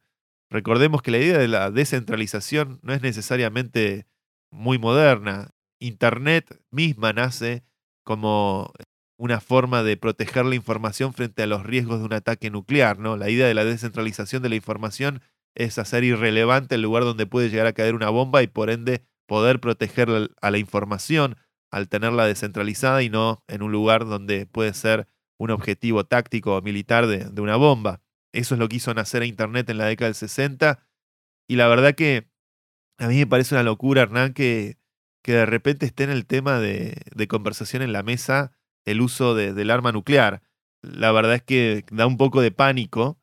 [0.50, 4.06] Recordemos que la idea de la descentralización no es necesariamente
[4.52, 5.52] muy moderna.
[5.80, 7.64] Internet misma nace
[8.04, 8.72] como
[9.18, 13.18] una forma de proteger la información frente a los riesgos de un ataque nuclear, ¿no?
[13.18, 15.22] La idea de la descentralización de la información
[15.56, 19.04] es hacer irrelevante el lugar donde puede llegar a caer una bomba y por ende
[19.26, 21.38] poder proteger a la información
[21.72, 25.08] al tenerla descentralizada y no en un lugar donde puede ser
[25.38, 28.02] un objetivo táctico o militar de, una bomba.
[28.34, 30.80] Eso es lo que hizo nacer a Internet en la década del 60
[31.48, 32.30] y la verdad que
[32.98, 34.78] a mí me parece una locura, Hernán, que,
[35.22, 38.54] que de repente esté en el tema de, de conversación en la mesa
[38.86, 40.44] el uso del arma nuclear.
[40.82, 43.20] La verdad es que da un poco de pánico.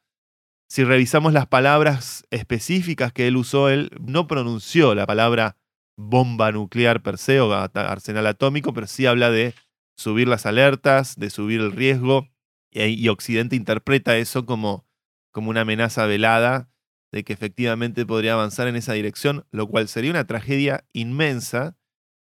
[0.69, 5.57] Si revisamos las palabras específicas que él usó, él no pronunció la palabra
[5.97, 9.55] bomba nuclear per se o arsenal atómico, pero sí habla de
[9.97, 12.29] subir las alertas, de subir el riesgo,
[12.73, 14.87] y, Occidente interpreta eso como,
[15.31, 16.71] como una amenaza velada
[17.13, 21.77] de que efectivamente podría avanzar en esa dirección, lo cual sería una tragedia inmensa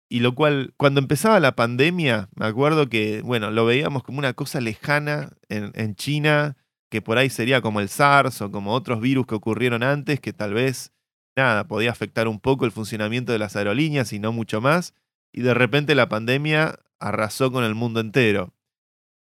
[0.09, 4.33] y lo cual, cuando empezaba la pandemia, me acuerdo que, bueno, lo veíamos como una
[4.33, 6.55] cosa lejana en, China,
[6.89, 10.31] que por ahí sería como el SARS o como otros virus que ocurrieron antes, que
[10.31, 10.93] tal vez,
[11.37, 14.93] nada, podía afectar un poco el funcionamiento de las aerolíneas y no mucho más.
[15.31, 18.53] Y de repente la pandemia arrasó con el mundo entero.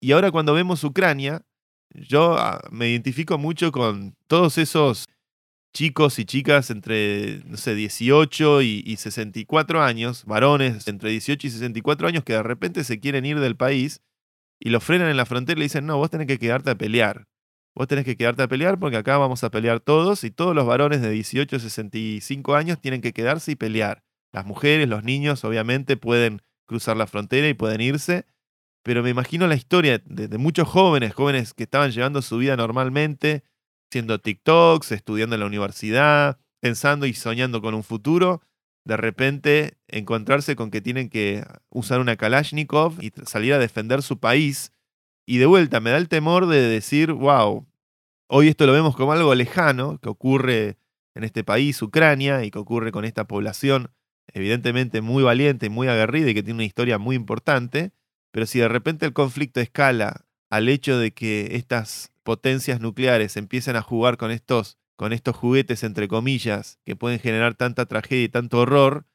[0.00, 1.42] Y ahora cuando vemos Ucrania,
[1.90, 5.08] yo ah, me identifico mucho con todos esos
[5.74, 12.08] chicos y chicas entre, no sé, 18 y, 64 años, varones entre 18 y 64
[12.08, 14.00] años que de repente se quieren ir del país
[14.58, 16.76] y los frenan en la frontera y le dicen, no, vos tenés que quedarte a
[16.76, 17.26] pelear.
[17.76, 20.66] Vos tenés que quedarte a pelear porque acá vamos a pelear todos y todos los
[20.66, 24.02] varones de 18 a 65 años tienen que quedarse y pelear.
[24.32, 28.24] Las mujeres, los niños, obviamente pueden cruzar la frontera y pueden irse,
[28.82, 33.44] pero me imagino la historia de, muchos jóvenes, jóvenes que estaban llevando su vida normalmente,
[33.90, 38.40] haciendo TikToks, estudiando en la universidad, pensando y soñando con un futuro,
[38.86, 44.18] de repente encontrarse con que tienen que usar una Kalashnikov y salir a defender su
[44.18, 44.72] país.
[45.26, 47.66] Y de vuelta, me da el temor de decir, wow,
[48.28, 50.78] hoy esto lo vemos como algo lejano, que ocurre
[51.14, 53.90] en este país, Ucrania, y que ocurre con esta población
[54.32, 57.92] evidentemente muy valiente, muy aguerrida y que tiene una historia muy importante,
[58.30, 63.76] pero si de repente el conflicto escala al hecho de que estas potencias nucleares empiezan
[63.76, 68.28] a jugar con estos, con estos juguetes, entre comillas, que pueden generar tanta tragedia y
[68.28, 69.06] tanto horror,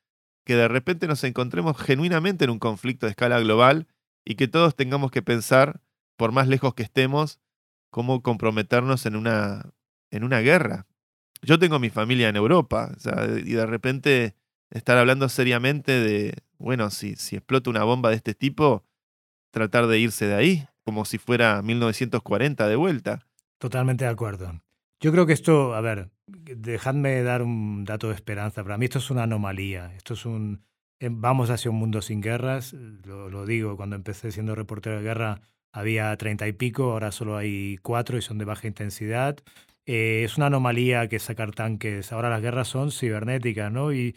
[0.46, 3.88] que de repente nos encontremos genuinamente en un conflicto de escala global
[4.26, 5.82] y que todos tengamos que pensar,
[6.22, 7.40] por más lejos que estemos,
[7.90, 9.72] cómo comprometernos en una,
[10.12, 10.86] en una guerra.
[11.42, 12.92] Yo tengo mi familia en Europa,
[13.44, 14.36] y de repente
[14.70, 18.86] estar hablando seriamente de, bueno, si, si explota una bomba de este tipo,
[19.50, 23.26] tratar de irse de ahí como si fuera 1940 de vuelta.
[23.58, 24.62] Totalmente de acuerdo.
[25.00, 28.62] Yo creo que esto, a ver, dejadme dar un dato de esperanza.
[28.62, 29.92] Para mí esto es una anomalía.
[29.96, 30.62] Esto es un...
[31.00, 32.74] Eh, vamos hacia un mundo sin guerras.
[32.74, 37.78] Lo, digo, cuando empecé siendo reportero de guerra había treinta y pico, ahora solo hay
[37.82, 39.38] cuatro y son de baja intensidad.
[39.86, 42.12] Eh, es una anomalía que sacar tanques.
[42.12, 43.94] Ahora las guerras son cibernéticas, ¿no?
[43.94, 44.16] Y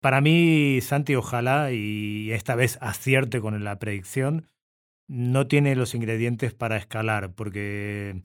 [0.00, 4.46] para mí, Santi, ojalá, y esta vez acierte con la predicción,
[5.08, 8.22] no tiene los ingredientes para escalar, porque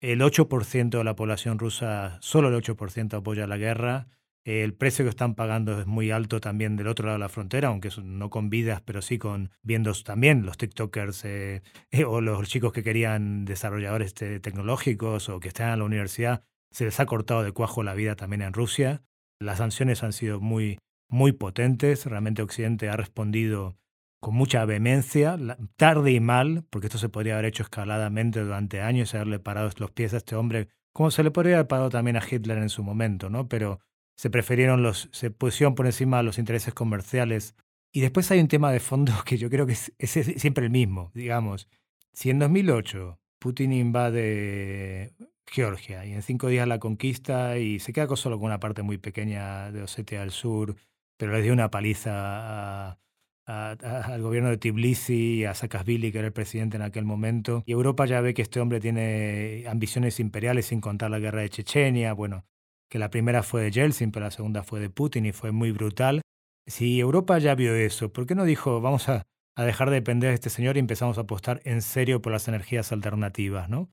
[0.00, 4.08] el 8% de la población rusa, solo el 8% apoya la guerra.
[4.48, 7.68] El precio que están pagando es muy alto también del otro lado de la frontera,
[7.68, 11.62] aunque no con vidas, pero sí con viendo también los TikTokers eh,
[12.06, 16.44] o los chicos que querían desarrolladores tecnológicos o que están en la universidad.
[16.70, 19.02] Se les ha cortado de cuajo la vida también en Rusia.
[19.38, 20.78] Las sanciones han sido muy,
[21.10, 22.06] muy potentes.
[22.06, 23.76] Realmente Occidente ha respondido
[24.18, 25.36] con mucha vehemencia,
[25.76, 29.68] tarde y mal, porque esto se podría haber hecho escaladamente durante años y haberle parado
[29.76, 32.70] los pies a este hombre, como se le podría haber parado también a Hitler en
[32.70, 33.46] su momento, ¿no?
[33.46, 33.80] Pero
[34.18, 37.54] se prefirieron los, se pusieron por encima los intereses comerciales
[37.92, 41.10] Y después hay un tema de fondo que yo creo que es, siempre el mismo,
[41.14, 41.68] digamos.
[42.12, 45.14] Si en 2008 Putin invade
[45.46, 48.98] Georgia y en cinco días la conquista y se queda solo con una parte muy
[48.98, 50.74] pequeña de Osetia del Sur,
[51.16, 52.98] pero le dio una paliza
[53.46, 57.62] al gobierno de Tbilisi a Saakashvili, que era el presidente en aquel momento.
[57.64, 61.48] Y Europa ya ve que este hombre tiene ambiciones imperiales sin contar la guerra de
[61.48, 62.44] Chechenia, bueno,
[62.88, 65.72] que la primera fue de Yeltsin, pero la segunda fue de Putin y fue muy
[65.72, 66.22] brutal.
[66.66, 70.34] Si Europa ya vio eso, ¿por qué no dijo vamos a, dejar de depender de
[70.34, 73.90] este señor y empezamos a apostar en serio por las energías alternativas, ¿no?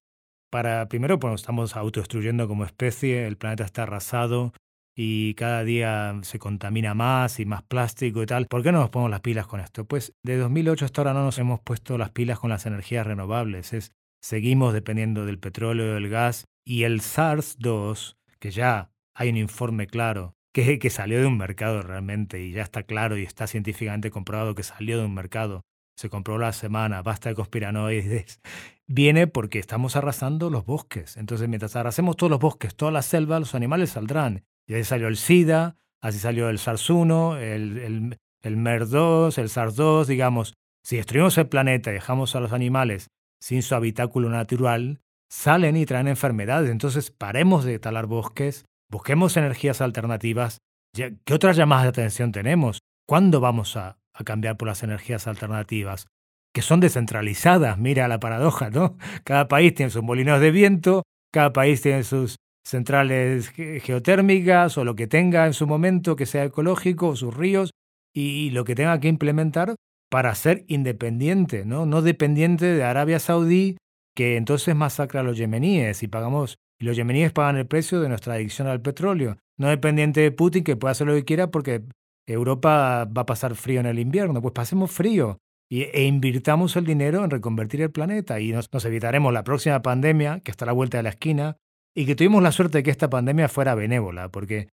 [0.52, 4.54] Para, primero, pues estamos autodestruyendo como especie, el planeta está arrasado
[4.96, 8.46] y cada día se contamina más y más plástico y tal.
[8.48, 9.86] ¿Por qué no nos ponemos las pilas con esto?
[9.86, 13.74] Pues de 2008 hasta ahora no nos hemos puesto las pilas con las energías renovables.
[13.74, 19.88] Es, seguimos dependiendo del petróleo, del gas y el SARS-2, que ya hay un informe
[19.88, 24.12] claro que, que salió de un mercado realmente y ya está claro y está científicamente
[24.12, 25.64] comprobado que salió de un mercado
[25.96, 28.42] se compró la semana, basta de conspiranoides,
[28.88, 31.18] viene porque estamos arrasando los bosques.
[31.18, 34.44] Entonces, mientras arrasemos todos los bosques, toda la selva, los animales saldrán.
[34.68, 40.06] Y ahí salió el SIDA, así salió el SARS-1, el, el, el MER-2, el SARS-2,
[40.06, 40.54] digamos.
[40.84, 43.08] Si destruimos el planeta y dejamos a los animales
[43.40, 45.02] sin su habitáculo natural,
[45.36, 46.72] salen y traen enfermedades.
[46.72, 50.60] Entonces, paremos de talar bosques, busquemos energías alternativas.
[50.94, 52.80] ¿Qué otras llamadas de atención tenemos?
[53.08, 56.08] ¿Cuándo vamos a cambiar por las energías alternativas,
[56.54, 57.78] que son descentralizadas.
[57.78, 58.98] Mira la paradoja, ¿no?
[59.24, 64.96] Cada país tiene sus molinos de viento, cada país tiene sus centrales geotérmicas o lo
[64.96, 67.72] que tenga en su momento que sea ecológico, sus ríos,
[68.14, 69.76] y lo que tenga que implementar
[70.10, 71.86] para ser independiente, ¿no?
[71.86, 73.76] No dependiente de Arabia Saudí,
[74.16, 78.10] que entonces masacra a los yemeníes y pagamos, y los yemeníes pagan el precio de
[78.10, 79.38] nuestra adicción al petróleo.
[79.58, 81.84] No dependiente de Putin, que pueda hacer lo que quiera porque
[82.26, 87.24] Europa va a pasar frío en el invierno, pues pasemos frío e invirtamos el dinero
[87.24, 90.98] en reconvertir el planeta y nos, evitaremos la próxima pandemia que está a la vuelta
[90.98, 91.58] de la esquina
[91.96, 94.70] y que tuvimos la suerte de que esta pandemia fuera benévola, porque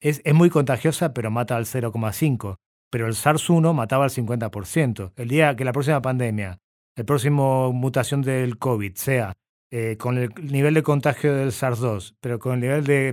[0.00, 2.56] es, es muy contagiosa pero mata al 0,5%,
[2.90, 5.12] pero el SARS-1 mataba al 50%.
[5.16, 6.58] El día que la próxima pandemia,
[6.96, 9.32] el próximo mutación del COVID sea
[9.70, 13.12] eh, con el nivel de contagio del SARS-2, pero con el nivel de,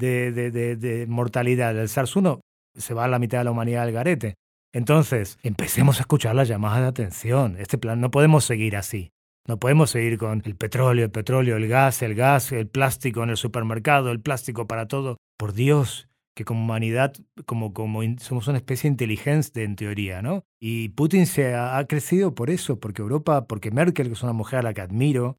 [0.00, 2.40] de, mortalidad del SARS-1,
[2.74, 4.34] se va a la mitad de la humanidad al garete.
[4.72, 7.56] Entonces, empecemos a escuchar las llamadas de atención.
[7.58, 9.10] Este plan no podemos seguir así.
[9.46, 13.30] No podemos seguir con el petróleo, el petróleo, el gas, el gas, el plástico en
[13.30, 15.16] el supermercado, el plástico para todo.
[15.36, 16.08] Por Dios,
[16.40, 17.12] que como humanidad,
[17.44, 17.70] como,
[18.18, 20.46] somos una especie inteligente en teoría, ¿no?
[20.58, 24.60] Y Putin se ha, crecido por eso, porque Europa, porque Merkel, que es una mujer
[24.60, 25.36] a la que admiro,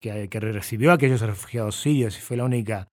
[0.00, 2.86] que, que recibió a aquellos refugiados sirios y fue la única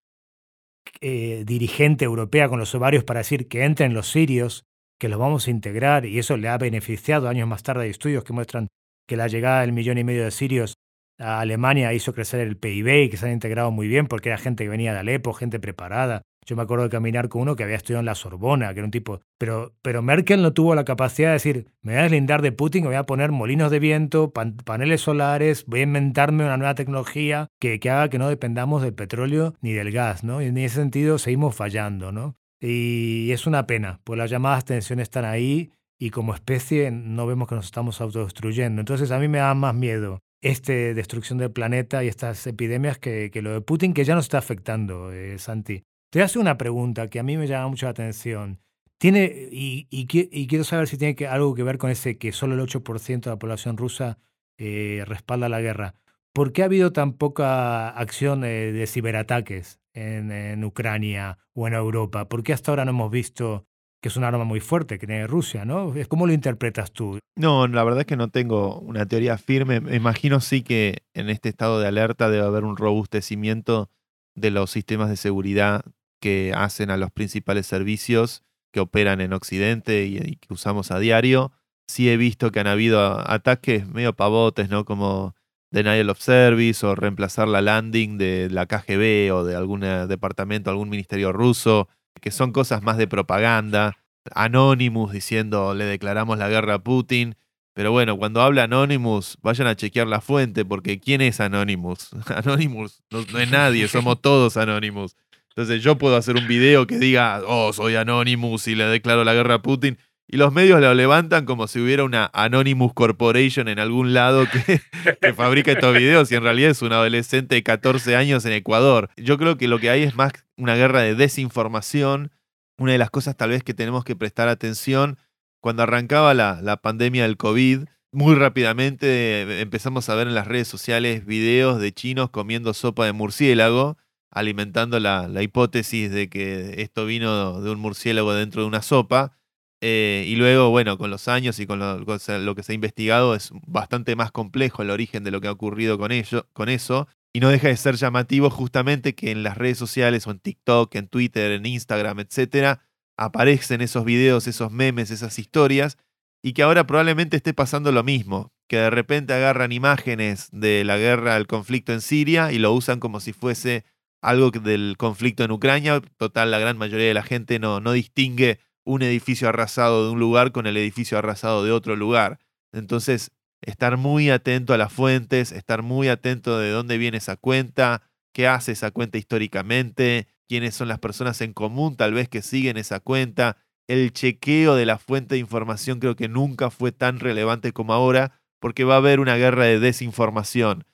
[1.02, 4.63] eh, dirigente europea con los ovarios para decir que entren los sirios,
[5.00, 7.84] que los vamos a integrar, y eso le ha beneficiado años más tarde.
[7.84, 8.69] Hay estudios que muestran
[9.08, 10.74] que la llegada del millón y medio de sirios
[11.19, 14.39] a Alemania hizo crecer el PIB y que se han integrado muy bien porque era
[14.39, 16.24] gente que venía de Alepo, gente preparada.
[16.52, 18.84] Yo me acuerdo de caminar con uno que había estudiado en la Sorbona, que era
[18.86, 19.22] un tipo...
[19.38, 22.84] Pero, pero Merkel no tuvo la capacidad de decir, me voy a deslindar de Putin,
[22.84, 27.80] voy a poner molinos de viento, paneles solares, voy a inventarme una nueva tecnología que,
[27.80, 30.42] que haga que no dependamos del petróleo ni del gas, ¿no?
[30.42, 32.36] Y en ese sentido seguimos fallando, ¿no?
[32.60, 37.48] Y es una pena, pues las llamadas tensiones están ahí y como especie no vemos
[37.48, 38.82] que nos estamos autodestruyendo.
[38.82, 43.32] Entonces a mí me da más miedo esta destrucción del planeta y estas epidemias que,
[43.32, 45.86] que lo de Putin, que ya nos está afectando, eh, Santi.
[46.12, 48.60] Te hace una pregunta que a mí me llama mucho la atención.
[48.97, 53.21] Tiene, y, quiero saber si tiene algo que ver con ese que solo el 8%
[53.21, 54.19] de la población rusa
[54.58, 55.95] eh, respalda la guerra.
[56.34, 61.76] ¿Por qué ha habido tan poca acción eh, de ciberataques en, en, Ucrania o en
[61.76, 62.28] Europa?
[62.28, 63.65] ¿Por qué hasta ahora no hemos visto
[64.02, 65.93] que es un arma muy fuerte que tiene Rusia, ¿no?
[66.10, 67.19] ¿Cómo lo interpretas tú?
[67.38, 69.80] No, la verdad es que no tengo una teoría firme.
[69.80, 73.89] Me imagino sí que en este estado de alerta debe haber un robustecimiento
[74.36, 75.86] de los sistemas de seguridad
[76.22, 81.52] que hacen a los principales servicios que operan en Occidente y, que usamos a diario.
[81.88, 84.86] Sí he visto que han habido ataques medio pavotes, ¿no?
[84.86, 85.36] Como
[85.72, 90.90] denial of service o reemplazar la landing de la KGB o de algún departamento, algún
[90.90, 91.90] ministerio ruso,
[92.22, 93.98] que son cosas más de propaganda.
[94.34, 97.36] Anonymous diciendo le declaramos la guerra a Putin.
[97.74, 102.10] Pero bueno, cuando habla Anonymous, vayan a chequear la fuente, porque ¿quién es Anonymous?
[102.28, 105.16] Anonymous no, no es nadie, somos todos Anonymous.
[105.56, 109.34] Entonces yo puedo hacer un video que diga, oh, soy Anonymous y le declaro la
[109.34, 109.97] guerra a Putin.
[110.28, 114.80] Y los medios lo levantan como si hubiera una Anonymous Corporation en algún lado que,
[115.36, 119.10] fabrica estos videos y en realidad es un adolescente de 14 años en Ecuador.
[119.18, 122.32] Yo creo que lo que hay es más una guerra de desinformación.
[122.78, 125.18] Una de las cosas tal vez que tenemos que prestar atención
[125.60, 127.82] cuando arrancaba la, la pandemia del COVID,
[128.14, 133.14] muy rápidamente empezamos a ver en las redes sociales videos de chinos comiendo sopa de
[133.14, 133.97] murciélago,
[134.32, 139.38] alimentando la, la hipótesis de que esto vino de un murciélago dentro de una sopa.
[139.84, 143.52] Eh, y luego, bueno, con los años y con lo, que se ha investigado, es
[143.66, 147.08] bastante más complejo el origen de lo que ha ocurrido con, ello, con eso.
[147.34, 150.94] Y no deja de ser llamativo justamente que en las redes sociales o en TikTok,
[150.96, 152.82] en Twitter, en Instagram, etcétera,
[153.18, 155.98] aparecen esos videos, esos memes, esas historias,
[156.44, 160.98] y que ahora probablemente esté pasando lo mismo, que de repente agarran imágenes de la
[160.98, 163.86] guerra, el conflicto en Siria y lo usan como si fuese
[164.22, 166.01] algo del conflicto en Ucrania.
[166.17, 170.19] Total, la gran mayoría de la gente no, no distingue un edificio arrasado de un
[170.19, 172.39] lugar con el edificio arrasado de otro lugar.
[172.72, 178.03] Entonces, estar muy atento a las fuentes, estar muy atento de dónde viene esa cuenta,
[178.34, 182.78] qué hace esa cuenta históricamente, quiénes son las personas en común tal vez que siguen
[182.78, 183.57] esa cuenta.
[183.88, 188.39] El chequeo de la fuente de información creo que nunca fue tan relevante como ahora,
[188.59, 190.86] porque va a haber una guerra de desinformación.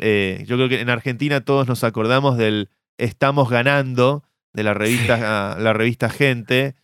[0.00, 5.56] Eh, yo creo que en Argentina todos nos acordamos del Estamos ganando de la revista,
[5.58, 6.74] la revista Gente,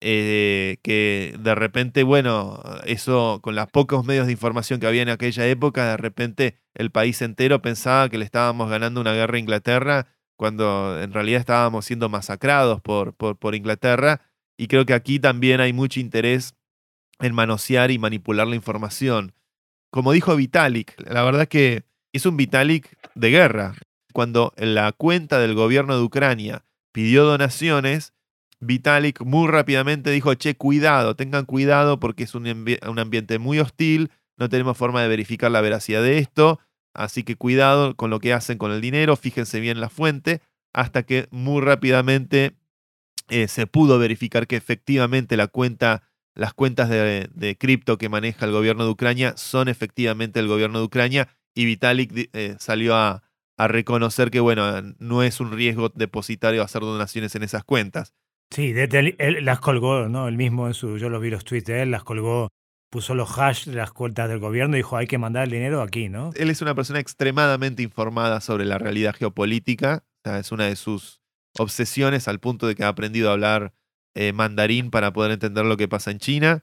[0.00, 5.08] eh, que de repente, bueno, eso con los pocos medios de información que había en
[5.08, 9.40] aquella época, de repente el país entero pensaba que le estábamos ganando una guerra a
[9.40, 10.06] Inglaterra
[10.36, 14.20] cuando en realidad estábamos siendo masacrados por, por, por Inglaterra.
[14.58, 16.54] Y creo que aquí también hay mucho interés
[17.20, 19.34] en manosear y manipular la información.
[19.90, 21.84] Como dijo Vitalik, la verdad que
[22.16, 23.74] es un Vitalik de guerra.
[24.12, 28.14] Cuando la cuenta del gobierno de Ucrania pidió donaciones,
[28.60, 34.10] Vitalik muy rápidamente dijo, che, cuidado, tengan cuidado porque es un, un, ambiente muy hostil,
[34.36, 36.58] no tenemos forma de verificar la veracidad de esto,
[36.94, 40.40] así que cuidado con lo que hacen con el dinero, fíjense bien la fuente,
[40.72, 42.56] hasta que muy rápidamente
[43.28, 46.02] eh, se pudo verificar que efectivamente la cuenta,
[46.34, 50.78] las cuentas de, de cripto que maneja el gobierno de Ucrania son efectivamente el gobierno
[50.78, 53.24] de Ucrania y Vitalik eh, salió a,
[53.56, 58.14] a reconocer que, bueno, no es un riesgo depositario hacer donaciones en esas cuentas.
[58.50, 60.28] Sí, él, las colgó, ¿no?
[60.28, 62.48] Él mismo en su, yo lo vi los tweets de él, las colgó,
[62.90, 65.82] puso los hash de las cuentas del gobierno y dijo hay que mandar el dinero
[65.82, 66.30] aquí, ¿no?
[66.36, 70.76] Él es una persona extremadamente informada sobre la realidad geopolítica, o sea, es una de
[70.76, 71.20] sus
[71.58, 73.72] obsesiones al punto de que ha aprendido a hablar
[74.14, 76.62] eh, mandarín para poder entender lo que pasa en China.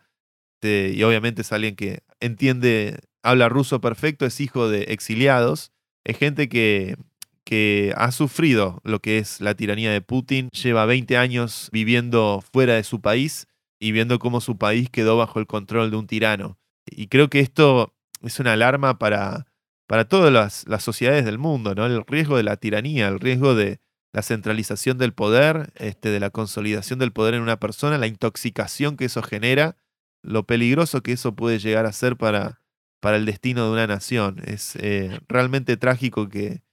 [0.63, 5.71] Este, y obviamente es alguien que entiende, habla ruso perfecto, es hijo de exiliados,
[6.03, 6.95] es gente que
[7.43, 12.76] que ha sufrido lo que es la tiranía de Putin, lleva 20 años viviendo fuera
[12.76, 13.47] de su país
[13.80, 16.57] y viendo cómo su país quedó bajo el control de un tirano.
[16.86, 19.45] Y creo que esto es una alarma para,
[19.88, 21.86] para todas las, sociedades del mundo, ¿no?
[21.86, 23.80] El riesgo de la tiranía, el riesgo de
[24.13, 28.95] la centralización del poder, este, de la consolidación del poder en una persona, la intoxicación
[28.95, 29.76] que eso genera,
[30.21, 32.61] lo peligroso que eso puede llegar a ser para,
[33.04, 34.41] para el destino de una nación.
[34.45, 36.64] Es eh, realmente trágico que,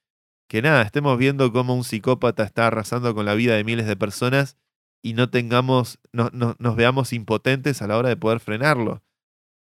[0.49, 3.97] que nada, estemos viendo cómo un psicópata está arrasando con la vida de miles de
[3.97, 4.57] personas
[5.03, 9.03] y no tengamos, no, nos veamos impotentes a la hora de poder frenarlo.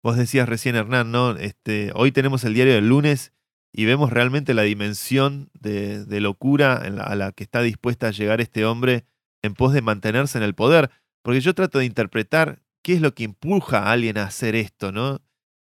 [0.03, 1.31] Vos decías recién, Hernán, ¿no?
[1.31, 3.33] Este, hoy tenemos el diario del lunes
[3.73, 8.41] y vemos realmente la dimensión de, de locura a la que está dispuesta a llegar
[8.41, 9.05] este hombre
[9.41, 10.91] en pos de mantenerse en el poder.
[11.23, 14.91] Porque yo trato de interpretar qué es lo que empuja a alguien a hacer esto,
[14.91, 15.19] ¿no?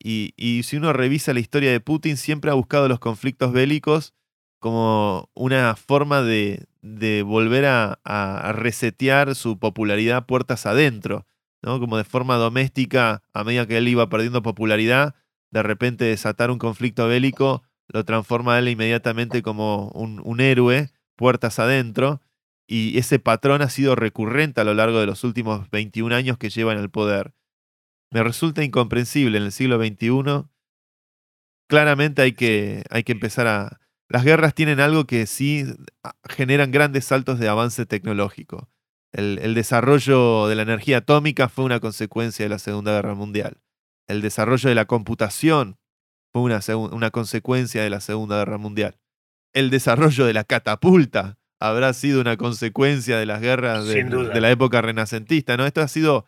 [0.04, 4.14] Y, y si uno revisa la historia de Putin, siempre ha buscado los conflictos bélicos
[4.62, 6.68] como una forma de,
[7.26, 11.26] volver a, resetear su popularidad puertas adentro,
[11.64, 11.80] ¿no?
[11.80, 15.16] Como de forma doméstica, a medida que él iba perdiendo popularidad,
[15.49, 20.91] de repente desatar un conflicto bélico lo transforma a él inmediatamente como un, un héroe,
[21.18, 22.22] puertas adentro,
[22.68, 26.49] y ese patrón ha sido recurrente a lo largo de los últimos 21 años que
[26.49, 27.34] lleva en el poder.
[28.12, 30.47] Me resulta incomprensible en el siglo XXI.
[31.68, 33.80] Claramente hay que, hay que empezar a,
[34.12, 35.66] las guerras tienen algo que sí
[36.28, 38.70] generan grandes saltos de avance tecnológico.
[39.14, 43.62] El, desarrollo de la energía atómica fue una consecuencia de la Segunda Guerra Mundial.
[44.07, 45.78] El desarrollo de la computación
[46.34, 48.99] fue una, una consecuencia de la Segunda Guerra Mundial.
[49.53, 54.82] El desarrollo de la catapulta habrá sido una consecuencia de las guerras de, la época
[54.82, 55.55] renacentista.
[55.55, 55.66] ¿no?
[55.66, 56.26] Esto ha sido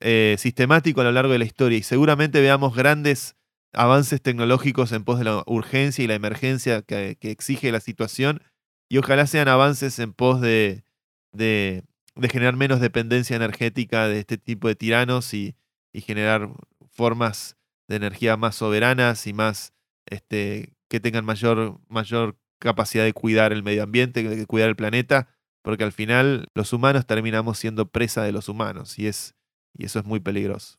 [0.00, 3.36] eh, sistemático a lo largo de la historia y seguramente veamos grandes
[3.72, 8.42] avances tecnológicos en pos de la urgencia y la emergencia que, exige la situación
[8.88, 10.84] y ojalá sean avances en pos de,
[11.32, 11.84] de,
[12.30, 15.54] generar menos dependencia energética de este tipo de tiranos y,
[15.92, 16.50] y generar
[16.90, 17.56] formas
[17.88, 19.72] de energía más soberanas y más
[20.06, 25.28] este, que tengan mayor, mayor capacidad de cuidar el medio ambiente, de cuidar el planeta,
[25.62, 29.34] porque al final los humanos terminamos siendo presa de los humanos y, es,
[29.76, 30.78] y eso es muy peligroso.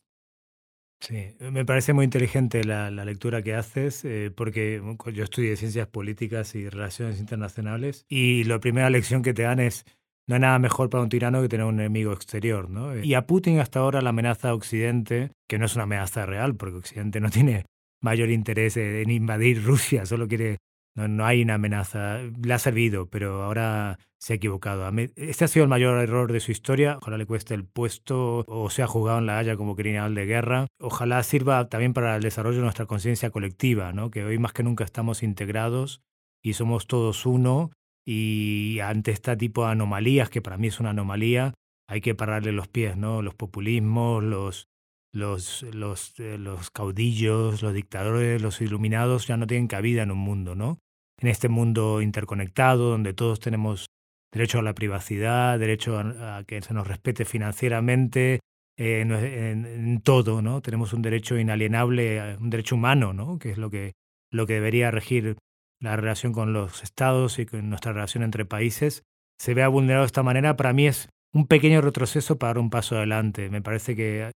[1.00, 4.80] Sí, me parece muy inteligente la, lectura que haces, eh, porque
[5.12, 9.84] yo estudié ciencias políticas y relaciones internacionales, y la primera lección que te dan es,
[10.28, 12.96] no hay nada mejor para un tirano que tener un enemigo exterior, ¿no?
[12.96, 16.54] Y a Putin hasta ahora la amenaza a Occidente, que no es una amenaza real,
[16.54, 17.66] porque Occidente no tiene
[18.00, 20.58] mayor interés en invadir Rusia, solo quiere
[20.94, 22.18] no, no, hay una amenaza.
[22.44, 24.88] Le ha servido, pero ahora se ha equivocado.
[25.16, 26.98] Este ha sido el mayor error de su historia.
[27.00, 30.66] Ojalá le cueste el puesto o sea juzgado en la Haya como criminal de guerra.
[30.78, 34.10] Ojalá sirva también para el desarrollo de nuestra conciencia colectiva, ¿no?
[34.10, 36.02] que hoy más que nunca estamos integrados
[36.42, 37.70] y somos todos uno.
[38.04, 41.54] Y ante este tipo de anomalías, que para mí es una anomalía,
[41.88, 43.22] hay que pararle los pies, ¿no?
[43.22, 44.68] Los populismos, los,
[45.12, 50.18] los, los, eh, los caudillos, los dictadores, los iluminados ya no tienen cabida en un
[50.18, 50.78] mundo, ¿no?
[51.20, 53.86] En este mundo interconectado, donde todos tenemos
[54.32, 58.40] derecho a la privacidad, derecho a, que se nos respete financieramente,
[58.78, 60.62] eh, en, todo, ¿no?
[60.62, 63.38] Tenemos un derecho inalienable, un derecho humano, ¿no?
[63.38, 63.92] Que es lo que,
[64.30, 65.36] lo que debería regir
[65.78, 69.02] la relación con los estados y con nuestra relación entre países.
[69.38, 72.70] Se vea vulnerado de esta manera, para mí es un pequeño retroceso para dar un
[72.70, 73.50] paso adelante.
[73.50, 74.30] Me parece que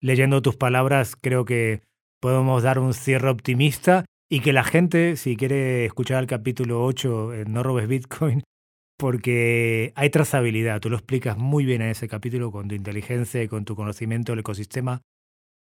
[0.00, 1.82] leyendo tus palabras, creo que
[2.20, 7.34] podemos dar un cierre optimista y que la gente, si quiere escuchar el capítulo 8,
[7.34, 8.42] en No robes Bitcoin,
[8.98, 13.48] porque hay trazabilidad, tú lo explicas muy bien en ese capítulo con tu inteligencia y
[13.48, 15.00] con tu conocimiento del ecosistema.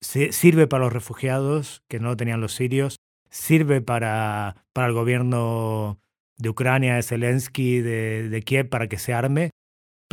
[0.00, 2.96] Sirve para los refugiados que no lo tenían los sirios,
[3.30, 5.98] sirve para, para el gobierno
[6.36, 9.50] de Ucrania, de Zelensky, de, de Kiev, para que se arme,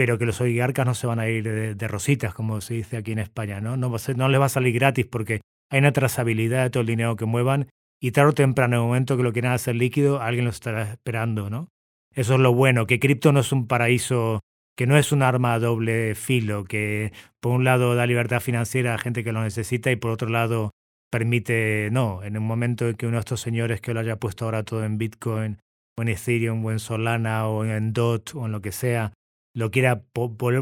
[0.02, 1.44] pero que los oligarcas no se van a ir
[1.78, 3.78] de, rositas, como se dice aquí en España, ¿no?
[3.78, 7.16] No, no les va a salir gratis porque hay una trazabilidad de todo el dinero
[7.16, 7.68] que muevan
[8.02, 10.94] y tarde o temprano, en el momento que lo quieran hacer líquido, alguien lo estará
[10.94, 11.68] esperando, ¿no?
[12.16, 14.40] Eso es lo bueno, que cripto no es un paraíso,
[14.76, 18.96] que no es un arma a doble filo, que por un lado da libertad financiera
[18.96, 20.72] a gente que lo necesita y por otro lado
[21.12, 24.46] permite, no, en un momento en que uno de estos señores que lo haya puesto
[24.46, 25.60] ahora todo en Bitcoin
[25.96, 29.14] o en Ethereum o en Solana o en DOT o en lo que sea,
[29.54, 30.04] lo quiera,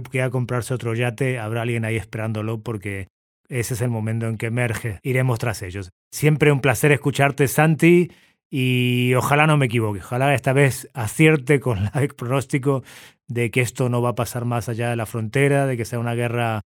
[0.10, 3.08] quiera comprarse otro yate, habrá alguien ahí esperándolo porque
[3.48, 5.00] ese es el momento en que emerge.
[5.04, 5.90] Iremos tras ellos.
[6.12, 8.12] Siempre un placer escucharte, Santi,
[8.50, 10.00] y ojalá no me equivoque.
[10.00, 12.84] Ojalá esta vez acierte con el pronóstico
[13.28, 16.00] de que esto no va a pasar más allá de la frontera, de que sea
[16.00, 16.62] una guerra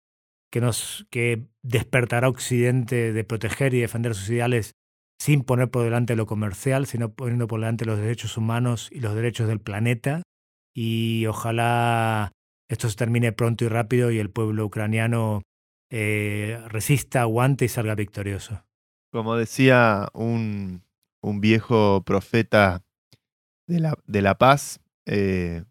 [0.52, 4.74] que, nos, que despertará a Occidente de proteger y defender sus ideales
[5.22, 9.16] sin poner por delante lo comercial, sino poniendo por delante los derechos humanos y los
[9.16, 10.24] derechos del planeta
[10.74, 12.32] y ojalá
[12.70, 15.42] esto se termine pronto y rápido y el pueblo ucraniano
[15.90, 18.64] eh, resista, aguante y salga victorioso.
[19.12, 20.84] Como decía un,
[21.22, 22.84] un viejo profeta
[23.68, 25.64] de la, de la paz, eh,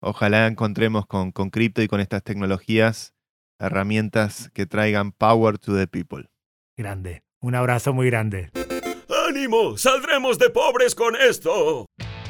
[0.00, 3.12] ojalá encontremos con, con cripto y con estas tecnologías
[3.58, 6.28] herramientas que traigan power to the people.
[6.76, 7.22] Grande.
[7.40, 8.50] Un abrazo muy grande.
[9.28, 9.76] ¡Ánimo!
[9.76, 11.86] ¡Saldremos de pobres con esto!